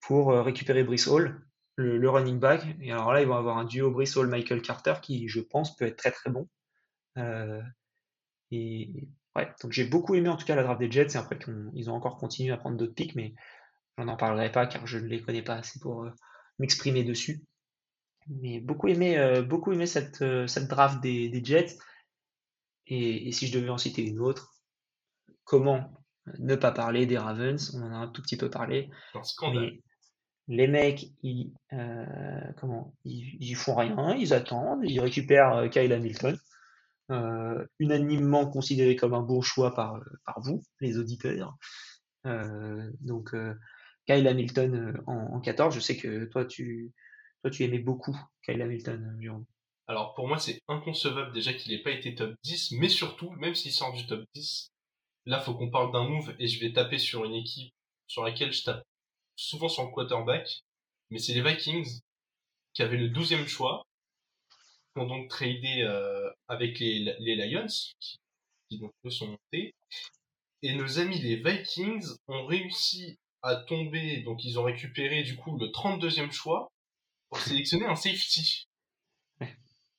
[0.00, 1.40] pour récupérer Brice Hall,
[1.76, 2.66] le, running back.
[2.80, 5.84] Et alors là, ils vont avoir un duo Brice Hall-Michael Carter qui, je pense, peut
[5.84, 6.48] être très très bon.
[8.50, 11.14] Et ouais, donc j'ai beaucoup aimé en tout cas la draft des Jets.
[11.14, 11.38] Et après,
[11.74, 13.34] ils ont encore continué à prendre d'autres picks, mais
[13.98, 16.10] j'en en parlerai pas car je ne les connais pas assez pour euh,
[16.58, 17.42] m'exprimer dessus.
[18.28, 21.76] Mais beaucoup aimé, euh, beaucoup aimé cette, euh, cette draft des, Jets.
[22.86, 24.54] Et, si je devais en citer une autre,
[25.44, 26.04] comment
[26.38, 27.74] ne pas parler des Ravens?
[27.74, 28.90] On en a un tout petit peu parlé.
[30.46, 35.92] Les mecs, ils, euh, comment, ils, ils font rien, ils attendent, ils récupèrent euh, Kyle
[35.92, 36.36] Hamilton,
[37.10, 41.56] euh, unanimement considéré comme un bon choix par, par vous, les auditeurs.
[42.26, 43.54] Euh, donc, euh,
[44.06, 46.92] Kyle Hamilton euh, en, en 14, je sais que toi, tu,
[47.42, 49.44] toi, tu aimais beaucoup Kyle Hamilton, Jérôme.
[49.86, 53.54] Alors pour moi, c'est inconcevable déjà qu'il n'ait pas été top 10, mais surtout, même
[53.54, 54.70] s'il sort du top 10,
[55.26, 57.72] là, faut qu'on parle d'un move et je vais taper sur une équipe
[58.06, 58.84] sur laquelle je tape
[59.36, 60.62] souvent sur le quarterback,
[61.10, 62.00] mais c'est les Vikings
[62.72, 63.84] qui avaient le 12e choix,
[64.92, 67.66] qui ont donc tradé euh, avec les, Lions,
[68.00, 68.16] qui,
[68.68, 69.74] qui donc eux sont montés,
[70.62, 75.58] et nos amis les Vikings ont réussi à tomber, donc ils ont récupéré du coup
[75.58, 76.72] le 32e choix
[77.28, 78.66] pour sélectionner un safety.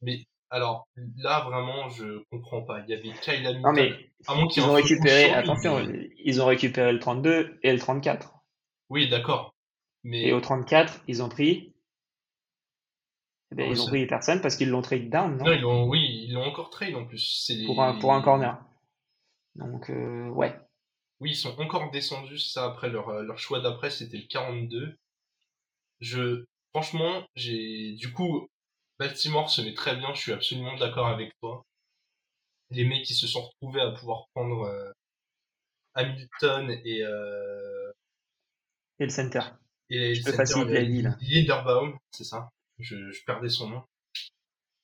[0.05, 0.87] Mais alors
[1.17, 2.79] là vraiment je comprends pas.
[2.81, 3.61] Il y avait Kyle Hamilton.
[3.61, 3.91] Non mais
[4.27, 8.33] à moins ils ont récupéré, attention, mais- ils ont récupéré le 32 et le 34.
[8.89, 9.53] Oui d'accord.
[10.03, 11.73] Mais Et au 34, ils ont pris,
[13.51, 15.45] eh ben, ils ont pris personne parce qu'ils l'ont trade down, non?
[15.45, 17.49] non ils l'ont oui ils l'ont encore trade en plus.
[17.49, 17.65] Les...
[17.65, 18.63] Pour un, pour un corner.
[19.55, 20.55] Donc, euh, ouais.
[21.19, 24.95] Oui ils sont encore descendus ça après leur euh, leur choix d'après c'était le 42.
[26.01, 28.47] Je franchement j'ai du coup
[28.99, 30.13] Baltimore se met très bien.
[30.13, 31.63] Je suis absolument d'accord avec toi.
[32.71, 34.91] Les mecs qui se sont retrouvés à pouvoir prendre euh,
[35.93, 37.91] Hamilton et euh,
[38.99, 39.41] Et le center.
[39.89, 41.17] Et le peux center, la.
[41.21, 42.49] Linderbaum, c'est ça.
[42.79, 43.83] Je, je perdais son nom.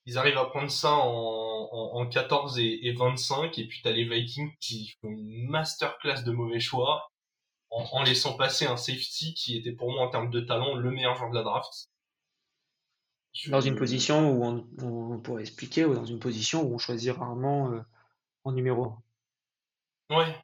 [0.05, 3.91] Ils arrivent à prendre ça en, en, en 14 et, et 25, et puis t'as
[3.91, 7.09] les Vikings qui font une masterclass de mauvais choix,
[7.69, 10.91] en, en laissant passer un safety qui était pour moi en termes de talent le
[10.91, 11.87] meilleur joueur de la draft.
[13.33, 16.77] Je- Dans une position où on, on pourrait expliquer, ou dans une position où on
[16.77, 17.79] choisit rarement euh,
[18.43, 18.85] en numéro
[20.09, 20.17] 1.
[20.17, 20.35] Ouais,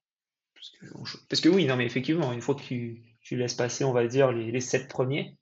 [0.55, 3.35] Parce que, on cho- parce que oui, non, mais effectivement, une fois que tu, tu
[3.35, 5.37] laisses passer, on va dire, les, les 7 premiers,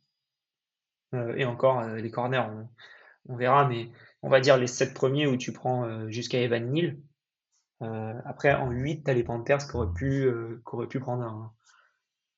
[1.14, 2.70] euh, et encore, euh, les corners, on,
[3.34, 3.92] on verra, mais
[4.24, 6.98] on va dire les 7 premiers où tu prends euh, jusqu'à Evan Neal.
[8.26, 10.28] Après, en 8, tu as les Panthers qui auraient pu,
[10.68, 11.54] qui auraient pu prendre un.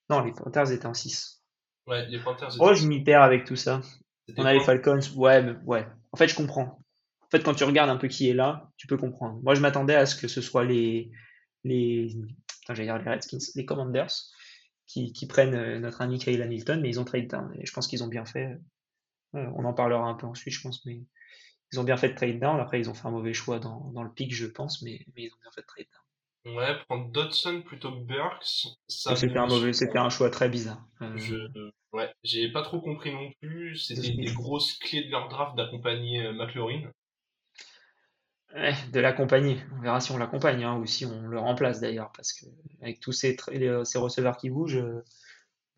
[0.09, 1.41] Non, les Panthers étaient en 6.
[1.85, 2.49] ouais, les Panthers.
[2.59, 3.79] Oh, étaient- je m'y perds avec tout ça.
[4.35, 5.87] On a les Falcons, ouais, mais ouais.
[6.11, 6.83] En fait, je comprends.
[7.21, 9.39] En fait, quand tu regardes un peu qui est là, tu peux comprendre.
[9.43, 11.11] Moi, je m'attendais à ce que ce soit les,
[11.63, 12.15] les,
[12.67, 14.11] j'allais dire les Redskins, les Commanders,
[14.85, 17.53] qui, qui prennent euh, notre ami Kyle Hamilton, mais ils ont trade down.
[17.59, 18.57] Et je pense qu'ils ont bien fait.
[19.35, 21.01] Euh, on en parlera un peu ensuite, je pense, mais
[21.71, 22.59] ils ont bien fait de trade down.
[22.59, 25.23] Après, ils ont fait un mauvais choix dans, dans le pick, je pense, mais, mais
[25.23, 26.06] ils ont bien fait de trade down.
[26.47, 29.73] Ouais, prendre Dodson plutôt que Burks, C'était un me mauvais, surprend.
[29.73, 30.83] c'était un choix très bizarre.
[31.01, 31.35] Euh, Je,
[31.93, 33.75] ouais, j'ai pas trop compris non plus.
[33.77, 36.91] C'était des grosses clés de leur draft d'accompagner euh, McLaurin.
[38.53, 39.57] Ouais, de l'accompagner.
[39.77, 42.45] On verra si on l'accompagne hein, ou si on le remplace d'ailleurs, parce que
[42.81, 45.01] avec tous ces, les- ces receveurs qui bougent, euh,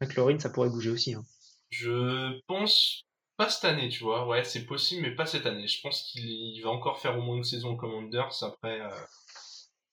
[0.01, 1.13] McLaurin, ça pourrait bouger aussi.
[1.15, 1.25] hein.
[1.69, 3.03] Je pense
[3.37, 4.27] pas cette année, tu vois.
[4.27, 5.67] Ouais, c'est possible, mais pas cette année.
[5.67, 8.43] Je pense qu'il il va encore faire au moins une saison Commanders.
[8.43, 8.89] Après, euh,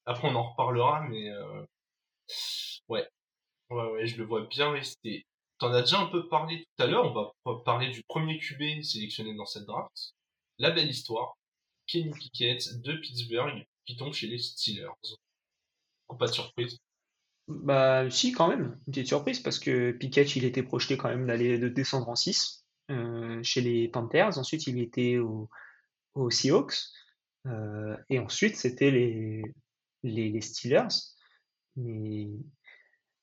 [0.06, 1.64] après on en reparlera, mais euh,
[2.88, 3.06] ouais,
[3.70, 5.26] ouais, ouais, je le vois bien rester.
[5.58, 7.14] T'en as déjà un peu parlé tout à l'heure.
[7.44, 10.14] On va parler du premier QB sélectionné dans cette draft.
[10.58, 11.36] La belle histoire.
[11.86, 14.88] Kenny Pickett de Pittsburgh qui tombe chez les Steelers.
[16.18, 16.78] Pas de surprise.
[17.48, 21.26] Bah si, quand même, une petite surprise, parce que Pickett, il était projeté quand même
[21.26, 24.36] d'aller de descendre en 6 euh, chez les Panthers.
[24.38, 25.48] Ensuite, il était au-
[26.14, 26.74] aux Seahawks.
[27.46, 29.42] Euh, et ensuite, c'était les,
[30.06, 30.88] les, Steelers.
[31.76, 32.28] Mais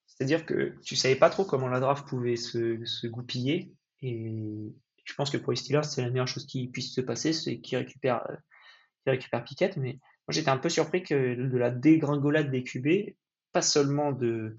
[0.05, 3.73] c'est-à-dire que tu savais pas trop comment la draft pouvait se, goupiller.
[4.01, 4.73] Et
[5.05, 7.59] je pense que pour les Steelers, c'est la meilleure chose qui puisse se passer, c'est
[7.59, 9.77] qu'ils récupèrent, euh, qu'ils récupèrent.
[9.77, 13.15] Mais moi, j'étais un peu surpris que de la dégringolade des QB,
[13.51, 14.57] pas seulement de,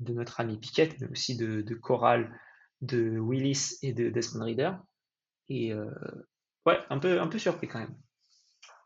[0.00, 1.80] notre ami Pickett, mais aussi de, de
[2.82, 4.72] de Willis et de Desmond Reader.
[5.48, 5.90] Et euh,
[6.66, 7.96] ouais, un peu, un peu surpris quand même.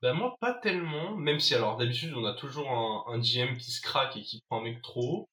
[0.02, 3.70] Ben moi pas tellement, même si alors d'habitude on a toujours un, un GM qui
[3.70, 5.28] se craque et qui prend un mec trop haut,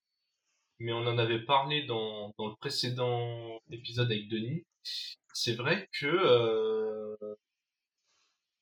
[0.79, 4.65] mais on en avait parlé dans, dans le précédent épisode avec Denis.
[5.33, 7.15] C'est vrai que euh,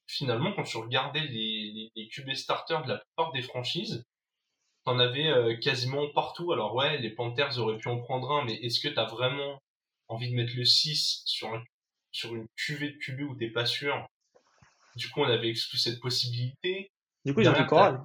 [0.08, 4.04] finalement quand tu regardais les, les, les QB starters de la plupart des franchises,
[4.86, 6.52] t'en avais euh, quasiment partout.
[6.54, 9.60] Alors ouais, les Panthers auraient pu en prendre un, mais est-ce que t'as vraiment
[10.08, 11.64] envie de mettre le 6 sur, un,
[12.12, 14.08] sur une QV de QB où t'es pas sûr
[14.96, 16.92] Du coup on avait exclu cette possibilité.
[17.26, 18.02] Du coup, ils ont pris Corral,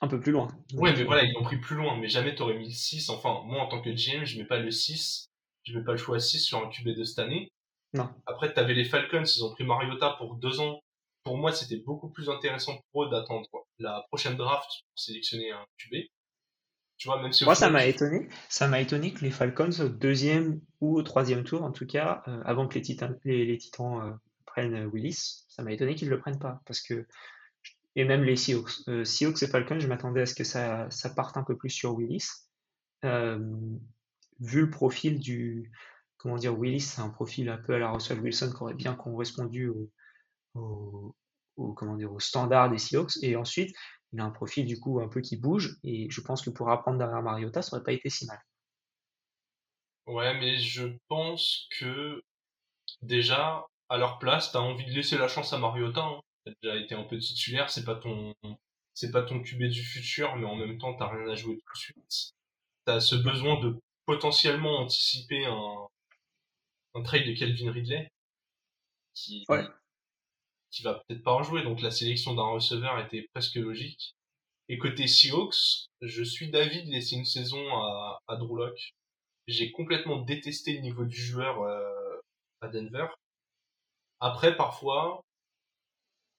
[0.00, 0.48] un peu plus loin.
[0.74, 3.10] Ouais, mais voilà, ils l'ont pris plus loin, mais jamais t'aurais mis le 6.
[3.10, 5.30] Enfin, moi, en tant que GM, je mets pas le 6.
[5.62, 7.48] Je mets pas le choix 6 sur un QB de cette année.
[7.92, 8.08] Non.
[8.26, 10.80] Après, t'avais les Falcons, ils ont pris Mariota pour deux ans.
[11.22, 15.64] Pour moi, c'était beaucoup plus intéressant pour eux d'attendre la prochaine draft pour sélectionner un
[15.78, 15.94] QB.
[16.98, 18.28] Tu vois, même si Moi, ça m'a étonné.
[18.48, 22.22] Ça m'a étonné que les Falcons, au deuxième ou au troisième tour, en tout cas,
[22.26, 24.12] euh, avant que les Titans, les, les Titans euh,
[24.56, 26.60] prennent euh, Willis, ça m'a étonné qu'ils ne le prennent pas.
[26.66, 27.06] Parce que,
[27.94, 28.88] et même les Seahawks.
[28.88, 31.70] Euh, Seahawks et Falcons, je m'attendais à ce que ça, ça parte un peu plus
[31.70, 32.26] sur Willis.
[33.04, 33.38] Euh,
[34.40, 35.70] vu le profil du.
[36.16, 38.94] Comment dire, Willis, c'est un profil un peu à la Russell Wilson qui aurait bien
[38.94, 39.70] correspondu
[40.54, 41.14] au,
[41.74, 43.22] comment dire, au standard des Seahawks.
[43.22, 43.76] Et ensuite,
[44.12, 45.76] il a un profil du coup un peu qui bouge.
[45.84, 48.40] Et je pense que pour apprendre derrière Mariota, ça aurait pas été si mal.
[50.06, 52.22] Ouais, mais je pense que
[53.02, 56.02] déjà, à leur place, t'as envie de laisser la chance à Mariota.
[56.02, 56.20] Hein.
[56.44, 58.34] T'as déjà été un peu titulaire, c'est pas ton,
[58.94, 61.72] c'est pas ton QB du futur, mais en même temps, t'as rien à jouer tout
[61.74, 62.32] de suite.
[62.84, 65.88] T'as ce besoin de potentiellement anticiper un,
[66.94, 68.08] un trade de Calvin Ridley
[69.14, 69.64] qui, Ouais.
[70.70, 71.62] qui va peut-être pas en jouer.
[71.62, 74.14] Donc la sélection d'un receveur était presque logique.
[74.68, 78.72] Et côté Seahawks, je suis d'avis de laisser une saison à, à Drew.
[79.46, 82.20] J'ai complètement détesté le niveau du joueur euh,
[82.60, 83.06] à Denver.
[84.20, 85.22] Après, parfois,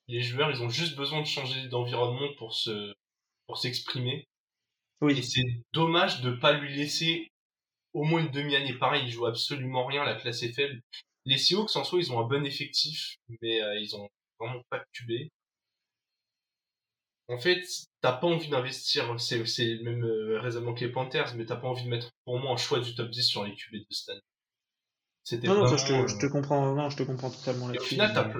[0.08, 2.94] les joueurs, ils ont juste besoin de changer d'environnement pour se
[3.48, 4.14] pour s'exprimer.
[4.20, 4.28] Et
[5.02, 7.30] Oui, c'est dommage de pas lui laisser
[7.94, 8.76] au moins une demi-année.
[8.76, 10.82] Pareil, il joue absolument rien, la classe est faible.
[11.26, 14.10] Les Seahawks, en soi, ils ont un bon effectif, mais euh, ils ont
[14.40, 15.30] vraiment pas de QB.
[17.30, 17.64] En fait,
[18.02, 21.56] t'as pas envie d'investir, c'est, c'est le même euh, raisonnement que les Panthers, mais t'as
[21.56, 23.86] pas envie de mettre pour moi un choix du top 10 sur les QB de
[23.92, 24.14] Stan.
[25.30, 26.08] C'était non, non, ça, vraiment...
[26.08, 27.90] je te, je te euh, comprends, non, je te comprends totalement Et au là-dessus.
[27.90, 28.32] final, t'as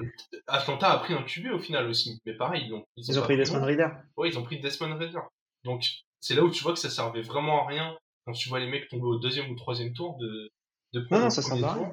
[0.48, 3.36] Atlanta a pris un QB au final aussi, mais pareil, ils ont, Ils ont pris
[3.36, 3.66] pris Desmond.
[3.66, 3.90] Reader.
[4.16, 5.20] Ouais, ils ont pris Desmond Ritter.
[5.66, 5.84] Donc,
[6.22, 8.68] c'est là où tu vois que ça servait vraiment à rien quand tu vois les
[8.68, 10.50] mecs tomber au deuxième ou troisième tour de,
[10.94, 11.92] de Non, non, ça sert à rien.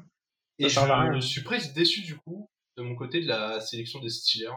[0.61, 4.11] Et Ça je suis presque déçu du coup de mon côté de la sélection des
[4.11, 4.53] Steelers.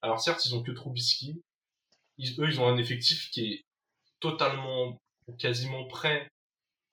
[0.00, 1.42] Alors certes, ils ont que Trubisky.
[2.16, 3.64] Ils, eux, ils ont un effectif qui est
[4.18, 4.96] totalement,
[5.38, 6.26] quasiment prêt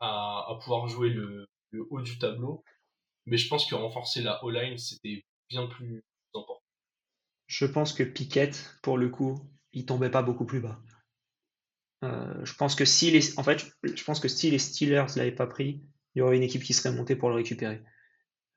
[0.02, 2.64] à, à pouvoir jouer le, le haut du tableau.
[3.26, 6.04] Mais je pense que renforcer la O-line, c'était bien plus
[6.34, 6.62] important.
[7.48, 9.38] Je pense que Pickett, pour le coup,
[9.74, 10.80] il tombait pas beaucoup plus bas.
[12.04, 15.32] Euh, je pense que si les, en fait, je pense que si les Steelers l'avaient
[15.32, 15.84] pas pris,
[16.16, 17.84] il y aurait une équipe qui serait montée pour le récupérer.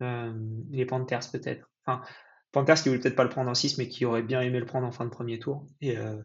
[0.03, 0.33] Euh,
[0.71, 1.69] les Panthers peut-être.
[1.85, 2.05] Enfin,
[2.53, 4.67] Panthers qui voulaient peut-être pas le prendre en 6, mais qui auraient bien aimé le
[4.67, 5.67] prendre en fin de premier tour.
[5.81, 6.23] Et, euh,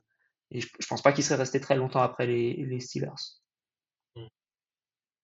[0.51, 3.41] et je, je pense pas qu'il serait resté très longtemps après les, les Steelers.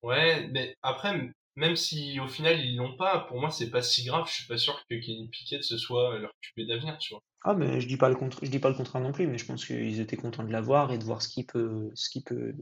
[0.01, 4.03] Ouais, mais après, même si au final ils l'ont pas, pour moi c'est pas si
[4.05, 4.27] grave.
[4.27, 7.23] Je suis pas sûr que Kenny Pickett ce soit leur QB d'avenir, tu vois.
[7.43, 9.37] Ah, mais je dis pas le contre, je dis pas le contraire non plus, mais
[9.37, 12.21] je pense qu'ils étaient contents de l'avoir et de voir ce qui peut, ce qui
[12.23, 12.53] peut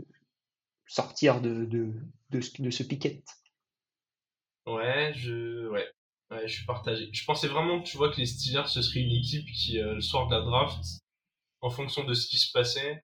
[0.88, 1.94] sortir de, de,
[2.30, 3.24] de, ce- de ce Pickett.
[4.66, 5.88] Ouais, je, ouais,
[6.32, 7.10] ouais, je suis partagé.
[7.12, 10.02] Je pensais vraiment, tu vois, que les Steelers ce serait une équipe qui, euh, le
[10.02, 10.84] soir de la draft,
[11.62, 13.04] en fonction de ce qui se passait,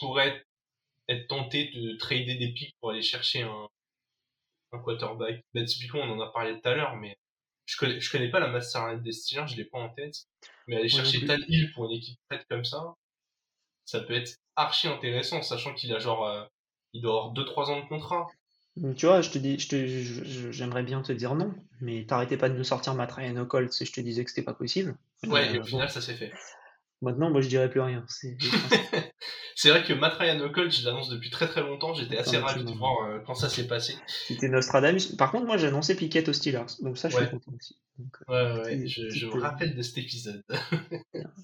[0.00, 0.44] pourrait
[1.08, 3.68] être tenté de trader des picks pour aller chercher un,
[4.72, 5.44] un quarterback.
[5.54, 7.16] Ben, typiquement, on en a parlé tout à l'heure, mais
[7.66, 10.14] je connais, je connais pas la masterline des Steelers, je l'ai pas en tête.
[10.66, 11.24] Mais aller chercher.
[11.26, 12.94] Tan Hill pour une équipe prête comme ça,
[13.84, 16.44] ça peut être archi intéressant, sachant qu'il a genre, euh,
[16.92, 18.26] il doit avoir 2-3 ans de contrat.
[18.96, 22.48] Tu vois, je te dis, je te, j'aimerais bien te dire non, mais t'arrêtais pas
[22.48, 24.96] de nous sortir Matt Ryan au Colts et je te disais que c'était pas possible.
[25.26, 26.32] Ouais, Euh, et au bon, final, ça s'est fait.
[27.02, 28.04] maintenant, moi, je dirais plus rien.
[28.08, 28.36] C'est.
[29.60, 30.38] C'est vrai que Matt Ryan
[30.70, 31.92] je l'annonce depuis très très longtemps.
[31.92, 33.96] J'étais assez Attends, ravi de voir euh, quand ça s'est passé.
[34.06, 35.16] C'était Nostradamus.
[35.16, 37.22] Par contre, moi, j'ai annoncé Pickett aux Steelers, donc ça, je Ouais.
[37.22, 37.76] suis content aussi.
[37.98, 40.44] Donc, euh, Ouais, ouais, je, je euh, rappelle de cet épisode.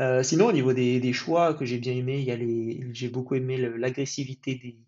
[0.00, 2.86] Euh, sinon, au niveau des, des choix que j'ai bien aimé, il y a les,
[2.92, 4.78] j'ai beaucoup aimé l'agressivité des,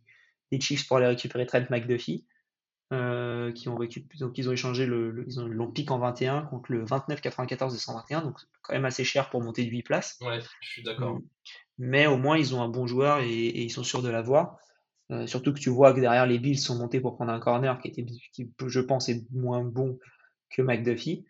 [0.52, 2.26] des Chiefs pour aller récupérer Trent McDuffie,
[2.92, 6.42] euh, qui ont donc ils ont échangé le, le- ils ont l'ont pick en 21
[6.42, 9.82] contre le 29, 94 et 121, donc quand même assez cher pour monter de 8
[9.82, 10.18] places.
[10.20, 11.20] Ouais, je suis d'accord.
[11.78, 14.58] Mais au moins, ils ont un bon joueur et, ils sont sûrs de l'avoir.
[15.10, 17.78] Euh, surtout que tu vois que derrière les Bills sont montés pour prendre un corner
[17.80, 19.98] qui était, qui, je pense, est moins bon
[20.50, 21.24] que McDuffie,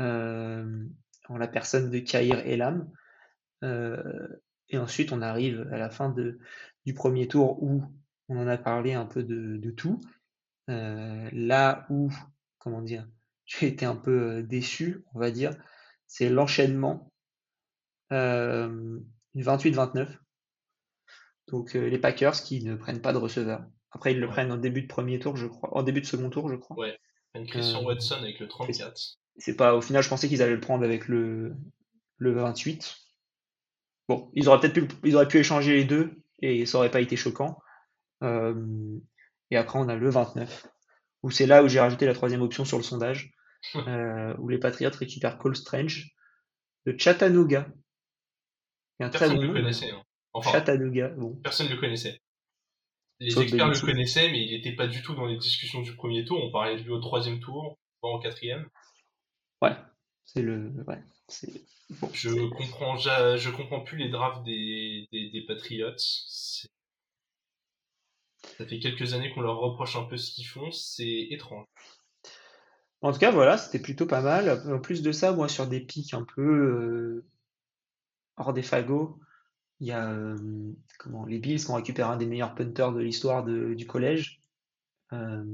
[0.00, 0.84] euh,
[1.28, 2.90] en la personne de Kair Elam.
[3.64, 4.28] Euh,
[4.68, 6.38] et ensuite, on arrive à la fin de,
[6.84, 7.82] du premier tour où
[8.28, 10.00] on en a parlé un peu de, de tout.
[10.68, 12.10] Euh, là où,
[12.58, 13.08] comment dire,
[13.46, 15.52] j'ai été un peu euh, déçu, on va dire,
[16.06, 17.12] c'est l'enchaînement
[18.12, 19.00] euh,
[19.42, 20.08] 28-29.
[21.48, 23.64] Donc euh, les Packers qui ne prennent pas de receveur.
[23.92, 24.32] Après, ils le Ouais.
[24.32, 26.76] prennent en début de premier tour, je crois, en début de second tour, je crois.
[26.76, 26.98] Ouais.
[27.34, 29.18] Une Christian Euh, Watson avec le 34.
[29.38, 31.54] C'est pas, au final, je pensais qu'ils allaient le prendre avec le,
[32.18, 32.96] le 28.
[34.08, 36.90] Bon, ils auraient peut-être pu, le- ils auraient pu échanger les deux et ça aurait
[36.90, 37.58] pas été choquant.
[38.22, 38.54] Euh,
[39.50, 40.66] et après, on a le 29,
[41.22, 43.32] où c'est là où j'ai rajouté la troisième option sur le sondage,
[43.76, 46.10] euh, où les Patriots récupèrent Cole Strange
[46.86, 47.68] de Chattanooga.
[49.00, 49.90] Un Personne ne le connaissait.
[49.90, 50.02] hein.
[50.32, 51.08] Enfin, Chattanooga.
[51.10, 52.20] Bon, personne ne le connaissait.
[53.20, 56.24] les experts le connaissaient, mais il n'était pas du tout dans les discussions du premier
[56.24, 56.42] tour.
[56.42, 58.68] On parlait de lui au troisième tour, pas au quatrième.
[59.62, 59.76] Ouais,
[60.24, 60.72] c'est le.
[60.86, 60.98] Ouais,
[62.12, 65.96] je comprends, je comprends plus les drafts des, des, des Patriots.
[68.58, 71.66] Ça fait quelques années qu'on leur reproche un peu ce qu'ils font, c'est étrange.
[73.02, 74.62] En tout cas, voilà, c'était plutôt pas mal.
[74.72, 77.24] En plus de ça, moi, sur des pics un peu euh,
[78.36, 79.18] hors des fagots,
[79.80, 80.36] il y a euh,
[80.98, 84.40] comment, les Bills qui ont récupéré un des meilleurs punters de l'histoire du collège,
[85.12, 85.44] euh,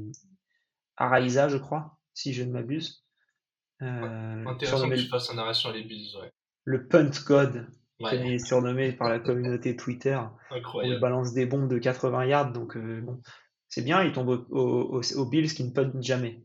[0.97, 3.05] Araiza, je crois, si je ne m'abuse.
[3.83, 6.33] Euh, intéressant que tu fasses un arrêt sur les Bills, ouais.
[6.65, 7.67] Le punt god,
[7.99, 10.21] qui est surnommé par la communauté Twitter.
[10.51, 10.95] Incroyable.
[10.95, 13.21] il balance des bombes de 80 yards, donc bon,
[13.69, 16.45] c'est bien, il tombe aux Bills qui ne puntent jamais.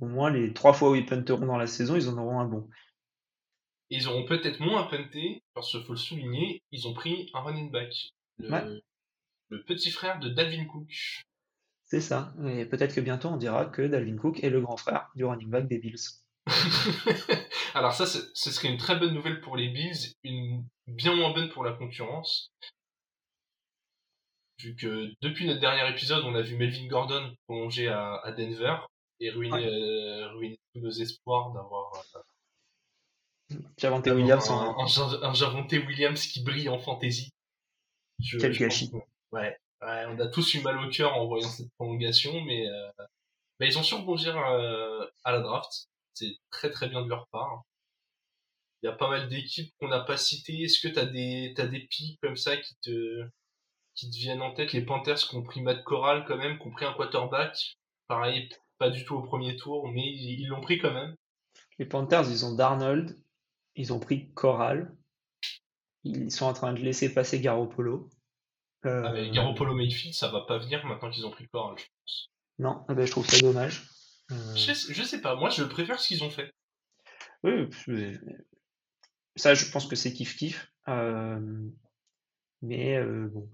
[0.00, 2.46] Au moins, les trois fois où ils punteront dans la saison, ils en auront un
[2.46, 2.68] bon.
[3.90, 7.40] Ils auront peut-être moins à punter, parce qu'il faut le souligner, ils ont pris un
[7.40, 7.92] running back.
[8.38, 8.82] Le,
[9.64, 11.24] petit frère de Dalvin Cook.
[11.84, 12.32] C'est ça.
[12.46, 15.50] Et peut-être que bientôt on dira que Dalvin Cook est le grand frère du running
[15.50, 16.22] back des Bills.
[17.74, 21.48] Alors ça, ce serait une très bonne nouvelle pour les Bills, une bien moins bonne
[21.50, 22.52] pour la concurrence.
[24.60, 28.76] Vu que depuis notre dernier épisode, on a vu Melvin Gordon prolonger à Denver,
[29.20, 32.20] et ruiner, euh, ruiner tous nos espoirs d'avoir euh,
[33.78, 34.76] Javante Williams un,
[35.22, 37.32] un, Javante Williams qui brille en fantasy.
[38.38, 38.90] Quel gâchis.
[39.32, 42.90] ouais, ouais, on a tous eu mal au cœur en voyant cette prolongation, mais, euh,
[43.58, 45.88] mais ils ont su rebondir euh, à la draft.
[46.14, 47.62] C'est très très bien de leur part.
[48.82, 50.62] Il y a pas mal d'équipes qu'on n'a pas citées.
[50.62, 53.28] Est-ce que tu as des, t'as des pics comme ça qui te,
[53.94, 54.72] qui te viennent en tête?
[54.72, 57.76] Les Panthers qui ont pris Matt Corral quand même, qui ont pris un quarterback.
[58.08, 61.14] Pareil, pas du tout au premier tour, mais ils l'ont pris quand même.
[61.78, 63.16] Les Panthers, ils ont Darnold,
[63.80, 64.94] ils ont pris Corral,
[66.04, 68.10] ils sont en train de laisser passer Garoppolo.
[68.84, 69.02] Euh...
[69.06, 72.30] Ah mais Garoppolo Mayfield, ça va pas venir maintenant qu'ils ont pris Corral, je pense.
[72.58, 73.88] Non, ah ben, je trouve ça dommage.
[74.32, 76.52] Euh, je, sais, pas, moi je préfère ce qu'ils ont fait.
[77.42, 77.68] Oui,
[79.34, 80.68] ça je pense que c'est kiff-kiff.
[80.88, 81.40] Euh,
[82.62, 83.48] mais euh, bon,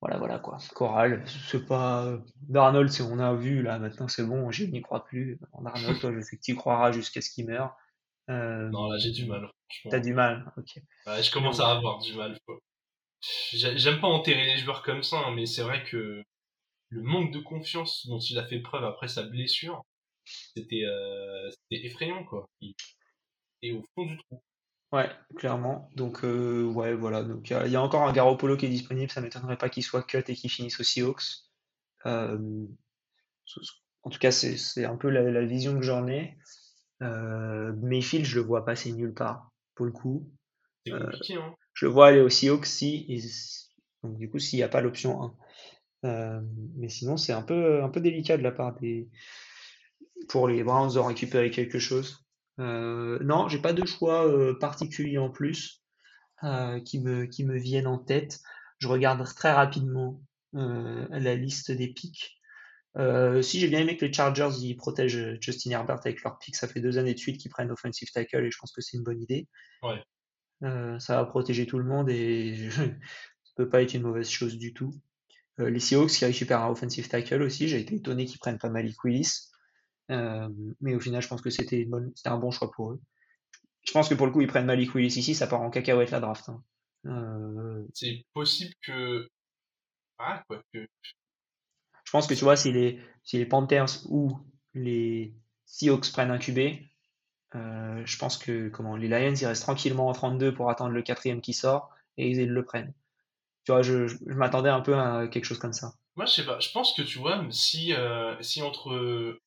[0.00, 0.58] voilà, voilà quoi.
[0.74, 2.18] Choral, c'est pas.
[2.42, 5.40] Darnold, on a vu là, maintenant c'est bon, je n'y crois plus.
[5.52, 7.74] En Arnold, toi, je sais que tu croiras jusqu'à ce qu'il meure.
[8.28, 8.68] Euh...
[8.70, 9.50] Non, là j'ai du mal.
[9.90, 10.80] T'as du mal, ok.
[11.06, 12.38] Je commence à avoir du mal.
[13.52, 16.22] J'aime pas enterrer les joueurs comme ça, hein, mais c'est vrai que
[16.90, 19.84] le manque de confiance dont il a fait preuve après sa blessure,
[20.24, 22.48] c'était euh, effrayant quoi.
[22.60, 22.74] Il
[23.62, 24.42] est au fond du trou.
[24.92, 25.90] Ouais, clairement.
[25.96, 27.22] Donc, euh, ouais, voilà.
[27.22, 29.10] Donc, il y, a encore un Garoppolo qui est disponible.
[29.10, 31.44] Ça m'étonnerait pas qu'il soit cut et qu'il finisse aux Seahawks.
[32.06, 32.66] Euh,
[34.02, 36.38] en tout cas, c'est un peu la, vision que j'en ai.
[37.02, 40.30] Euh, Mayfield, je le vois passer nulle part, pour le coup.
[40.88, 41.54] Compliqué, hein.
[41.74, 43.06] Je le vois aller aux Seahawks si.
[44.02, 45.34] donc, du coup, s'il n'y a pas l'option
[46.02, 46.42] 1.
[46.76, 49.08] mais sinon, c'est un peu, un peu délicat de la part des.
[50.28, 52.24] Pour les Browns de récupérer quelque chose.
[52.60, 55.82] Euh, non, j'ai pas de choix euh, particulier en plus
[56.42, 58.40] euh, qui, me, qui me viennent en tête.
[58.78, 60.20] Je regarde très rapidement
[60.52, 62.37] la liste des pics.
[62.96, 66.68] Si j'ai bien aimé que les Chargers ils protègent Justin Herbert avec leur pick, ça
[66.68, 69.04] fait deux années de suite qu'ils prennent offensive tackle et je pense que c'est une
[69.04, 69.46] bonne idée.
[69.82, 70.02] Ouais.
[70.98, 74.74] ça va protéger tout le monde et ça peut pas être une mauvaise chose du
[74.74, 74.92] tout.
[75.58, 79.04] les Seahawks qui récupèrent un offensive tackle aussi, j'ai été étonné qu'ils prennent pas Malik
[79.04, 79.48] Willis.
[80.10, 80.48] Euh,
[80.80, 81.88] mais au final, je pense que c'était
[82.24, 83.00] un bon choix pour eux.
[83.82, 86.10] Je pense que pour le coup, ils prennent Malik Willis ici, ça part en cacahuète
[86.10, 86.48] la draft.
[86.48, 86.62] Hein.
[87.06, 89.28] Euh, c'est possible que.
[90.18, 90.86] Ah, quoi que.
[92.08, 94.34] Je pense que tu vois, si les, si les Panthers ou
[94.72, 95.34] les
[95.66, 96.58] Seahawks prennent un QB,
[97.54, 101.02] euh, je pense que comment, les Lions ils restent tranquillement en 32 pour attendre le
[101.02, 102.94] quatrième qui sort et ils le prennent.
[103.66, 105.92] Tu vois, je, je, m'attendais un peu à quelque chose comme ça.
[106.16, 106.58] Moi, je sais pas.
[106.60, 107.92] Je pense que tu vois, si,
[108.40, 109.38] si entre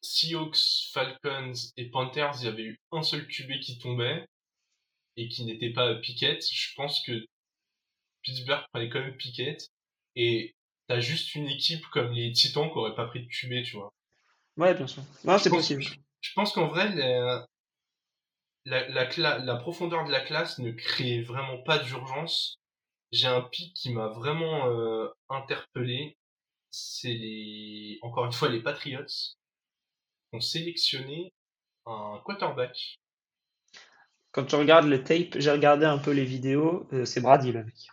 [0.00, 4.26] Seahawks, Falcons et Panthers, il y avait eu un seul QB qui tombait
[5.18, 7.26] et qui n'était pas Pickett, je pense que
[8.22, 9.68] Pittsburgh prenait quand même Pickett
[10.16, 10.54] et
[10.88, 13.92] t'as juste une équipe comme les Titans qui aurait pas pris de QB, tu vois.
[14.56, 15.02] Ouais, bien sûr.
[15.24, 15.84] Non, c'est possible.
[16.20, 17.46] Je pense qu'en vrai, la,
[18.64, 22.58] la, la, profondeur de la classe ne crée vraiment pas d'urgence.
[23.12, 26.18] J'ai un pic qui m'a vraiment euh, interpellé.
[26.70, 29.06] C'est les, encore une fois, les Patriots
[30.32, 31.32] ont sélectionné
[31.86, 32.98] un quarterback.
[34.32, 37.64] Quand tu regardes le tape, j'ai regardé un peu les vidéos, euh, c'est Brady le
[37.64, 37.88] mec.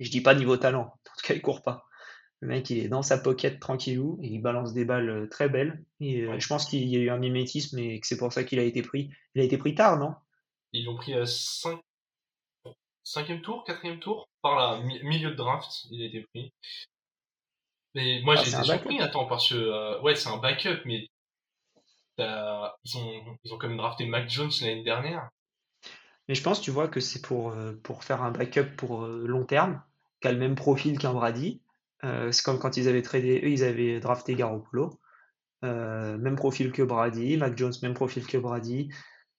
[0.00, 1.85] je dis pas niveau talent, en tout cas il court pas.
[2.40, 5.48] Le mec il est dans sa pocket tranquillou et il balance des balles euh, très
[5.48, 5.82] belles.
[6.00, 8.44] Et euh, je pense qu'il y a eu un mimétisme et que c'est pour ça
[8.44, 9.10] qu'il a été pris.
[9.34, 10.14] Il a été pris tard, non?
[10.72, 11.80] Ils l'ont pris à 5
[13.06, 16.52] cinquième tour, quatrième tour, par là, milieu de draft, il a été pris.
[17.94, 21.06] Mais moi, ah, j'ai été surpris, attends, parce que, euh, ouais, c'est un backup, mais
[22.18, 25.30] ils ont, ils ont quand même drafté Mac Jones l'année dernière.
[26.28, 29.24] Mais je pense, tu vois, que c'est pour, euh, pour faire un backup pour euh,
[29.26, 29.80] long terme,
[30.20, 31.60] qui a le même profil qu'un Brady.
[32.02, 35.00] C'est comme quand ils avaient tradé, eux, ils avaient drafté Garoppolo.
[35.62, 38.90] même profil que Brady, Mac Jones, même profil que Brady.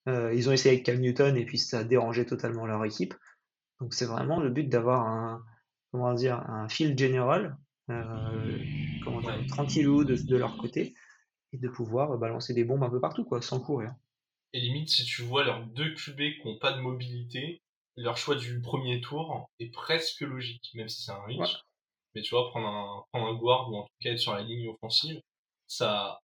[0.07, 3.13] ils ont essayé avec Cam Newton et puis ça a dérangé totalement leur équipe.
[3.79, 5.43] Donc c'est vraiment le but d'avoir un,
[5.91, 10.95] comment dire, un field general, comment dire, tranquillou de, de leur côté
[11.53, 13.93] et de pouvoir balancer des bombes un peu partout, quoi, sans courir.
[14.53, 17.61] Et limite, si tu vois leurs deux QB qui n'ont pas de mobilité,
[17.95, 21.63] leur choix du premier tour est presque logique, même si c'est un reach.
[22.17, 24.41] Mais tu vois, prendre un, prendre un guard ou en tout cas être sur la
[24.41, 25.21] ligne offensive,
[25.67, 26.19] ça,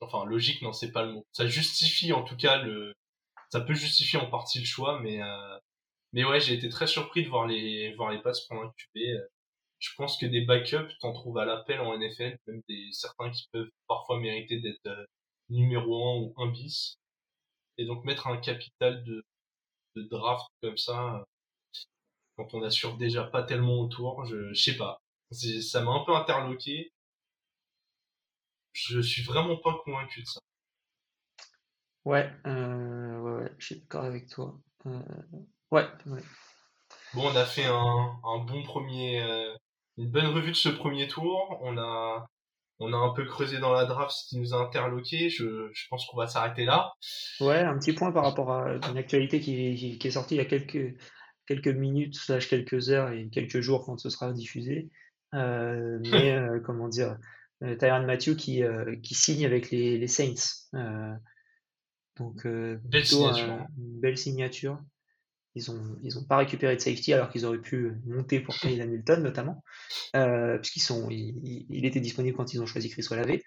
[0.00, 1.26] enfin, logique, non, c'est pas le mot.
[1.30, 2.92] Ça justifie en tout cas le,
[3.52, 5.58] ça peut justifier en partie le choix, mais, euh,
[6.12, 8.96] mais ouais, j'ai été très surpris de voir les, voir les passes prendre un QB.
[8.96, 9.28] Euh,
[9.78, 13.46] je pense que des backups, t'en trouves à l'appel en NFL, même des certains qui
[13.52, 15.04] peuvent parfois mériter d'être euh,
[15.50, 16.96] numéro 1 ou 1 bis.
[17.78, 19.22] Et donc mettre un capital de,
[19.96, 21.24] de draft comme ça,
[22.36, 25.00] quand on assure déjà pas tellement autour, je, je sais pas.
[25.32, 26.92] Ça m'a un peu interloqué.
[28.72, 30.40] Je suis vraiment pas convaincu de ça.
[32.04, 34.58] Ouais, euh, ouais, ouais, je suis d'accord avec toi.
[34.86, 34.98] Euh,
[35.70, 36.22] ouais, ouais.
[37.14, 39.54] Bon, on a fait un, un bon premier, euh,
[39.98, 41.58] une bonne revue de ce premier tour.
[41.62, 42.26] On a,
[42.80, 45.30] on a un peu creusé dans la draft ce qui nous a interloqué.
[45.30, 46.92] Je, je pense qu'on va s'arrêter là.
[47.40, 50.40] Ouais, un petit point par rapport à une actualité qui, qui, est sortie il y
[50.40, 50.98] a quelques,
[51.46, 54.90] quelques minutes, slash quelques heures et quelques jours quand ce sera diffusé.
[55.34, 57.18] Euh, mais euh, comment dire,
[57.62, 58.62] euh, Tyron Matthew qui,
[59.02, 60.68] qui signe avec les, les Saints.
[62.16, 63.66] Donc belle signature.
[63.78, 64.78] une belle signature.
[65.54, 68.80] Ils ont, ils ont pas récupéré de safety alors qu'ils auraient pu monter pour Kyle
[68.80, 69.62] Hamilton notamment,
[70.16, 73.38] euh, puisqu'ils sont, il, était disponible quand ils ont choisi Chris Olave.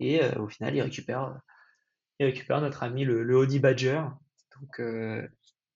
[0.00, 1.40] Et euh, au final, ils récupèrent,
[2.18, 4.02] ils récupèrent notre ami le, le Audi Badger.
[4.60, 5.26] Donc euh,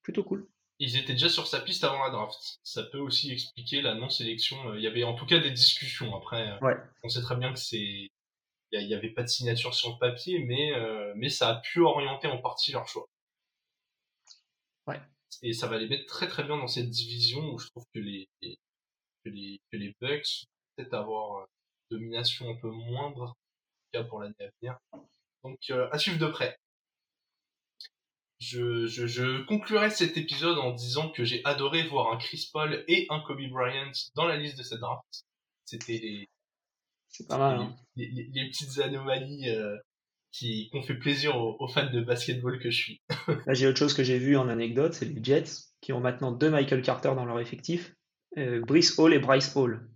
[0.03, 0.47] plutôt cool.
[0.81, 2.61] Ils étaient déjà sur sa piste avant la draft.
[2.63, 4.75] Ça peut aussi expliquer la non-sélection.
[4.75, 6.15] Il y avait en tout cas des discussions.
[6.17, 6.77] Après, ouais.
[7.03, 8.09] on sait très bien que c'est,
[8.71, 10.73] il n'y avait pas de signature sur le papier, mais
[11.17, 13.09] mais ça a pu orienter en partie leur choix.
[14.87, 15.01] Ouais
[15.43, 18.01] et ça va les mettre très très bien dans cette division où je trouve que
[18.01, 23.33] les que les que les Bucks peut-être avoir une euh, domination un peu moindre en
[23.33, 24.79] tout cas pour l'année à venir.
[25.45, 26.59] Donc euh, à suivre de près.
[28.41, 32.85] Je, je, je conclurai cet épisode en disant que j'ai adoré voir un Chris Paul
[32.87, 35.05] et un Kobe Bryant dans la liste de cette draft.
[35.65, 36.29] C'était les,
[37.29, 37.77] pas mal, hein.
[37.97, 39.77] les, les, petites anomalies euh,
[40.31, 43.03] qui, ont fait plaisir aux, fans de basketball que je suis.
[43.47, 46.33] Là, j'ai autre chose que j'ai vu en anecdote, c'est les Jets qui ont maintenant
[46.33, 47.95] deux Michael Carter dans leur effectif,
[48.37, 49.91] euh, Brice Hall et Bryce Hall.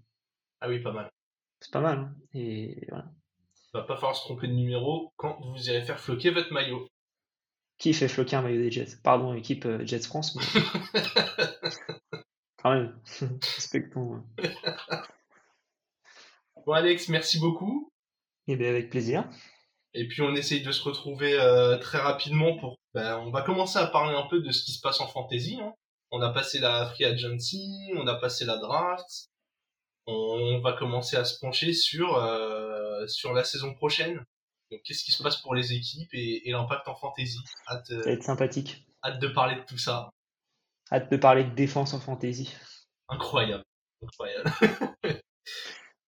[0.60, 1.10] Ah oui, pas mal.
[1.60, 1.98] C'est pas mal.
[1.98, 2.14] Hein.
[2.34, 3.06] et voilà.
[3.74, 6.86] Va pas falloir se tromper de numéro quand vous irez faire floquer votre maillot.
[7.82, 8.98] Qui fait floquer un maillot des Jets?
[9.02, 10.38] Pardon, équipe euh, Jets France.
[12.62, 12.96] quand même,
[13.56, 14.14] respectons.
[14.14, 14.24] Hein.
[16.64, 17.90] bon Alex, merci beaucoup.
[18.46, 19.28] Et eh bien avec plaisir.
[19.94, 22.76] Et puis on essaye de se retrouver euh, très rapidement pour.
[22.94, 25.58] Ben, on va commencer à parler un peu de ce qui se passe en fantasy.
[25.60, 25.74] Hein.
[26.12, 29.26] On a passé la free agency, on a passé la draft.
[30.06, 34.24] On va commencer à se pencher sur euh, sur la saison prochaine.
[34.72, 37.38] Donc qu'est-ce qui se passe pour les équipes et, et l'impact en fantasy?
[37.68, 38.86] Hâte, ça va être sympathique.
[39.04, 40.08] Hâte de parler de tout ça.
[40.90, 42.50] Hâte de parler de défense en fantasy.
[43.10, 43.64] Incroyable,
[44.02, 44.50] incroyable.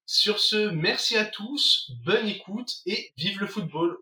[0.07, 3.99] Sur ce, merci à tous, bonne écoute et vive le football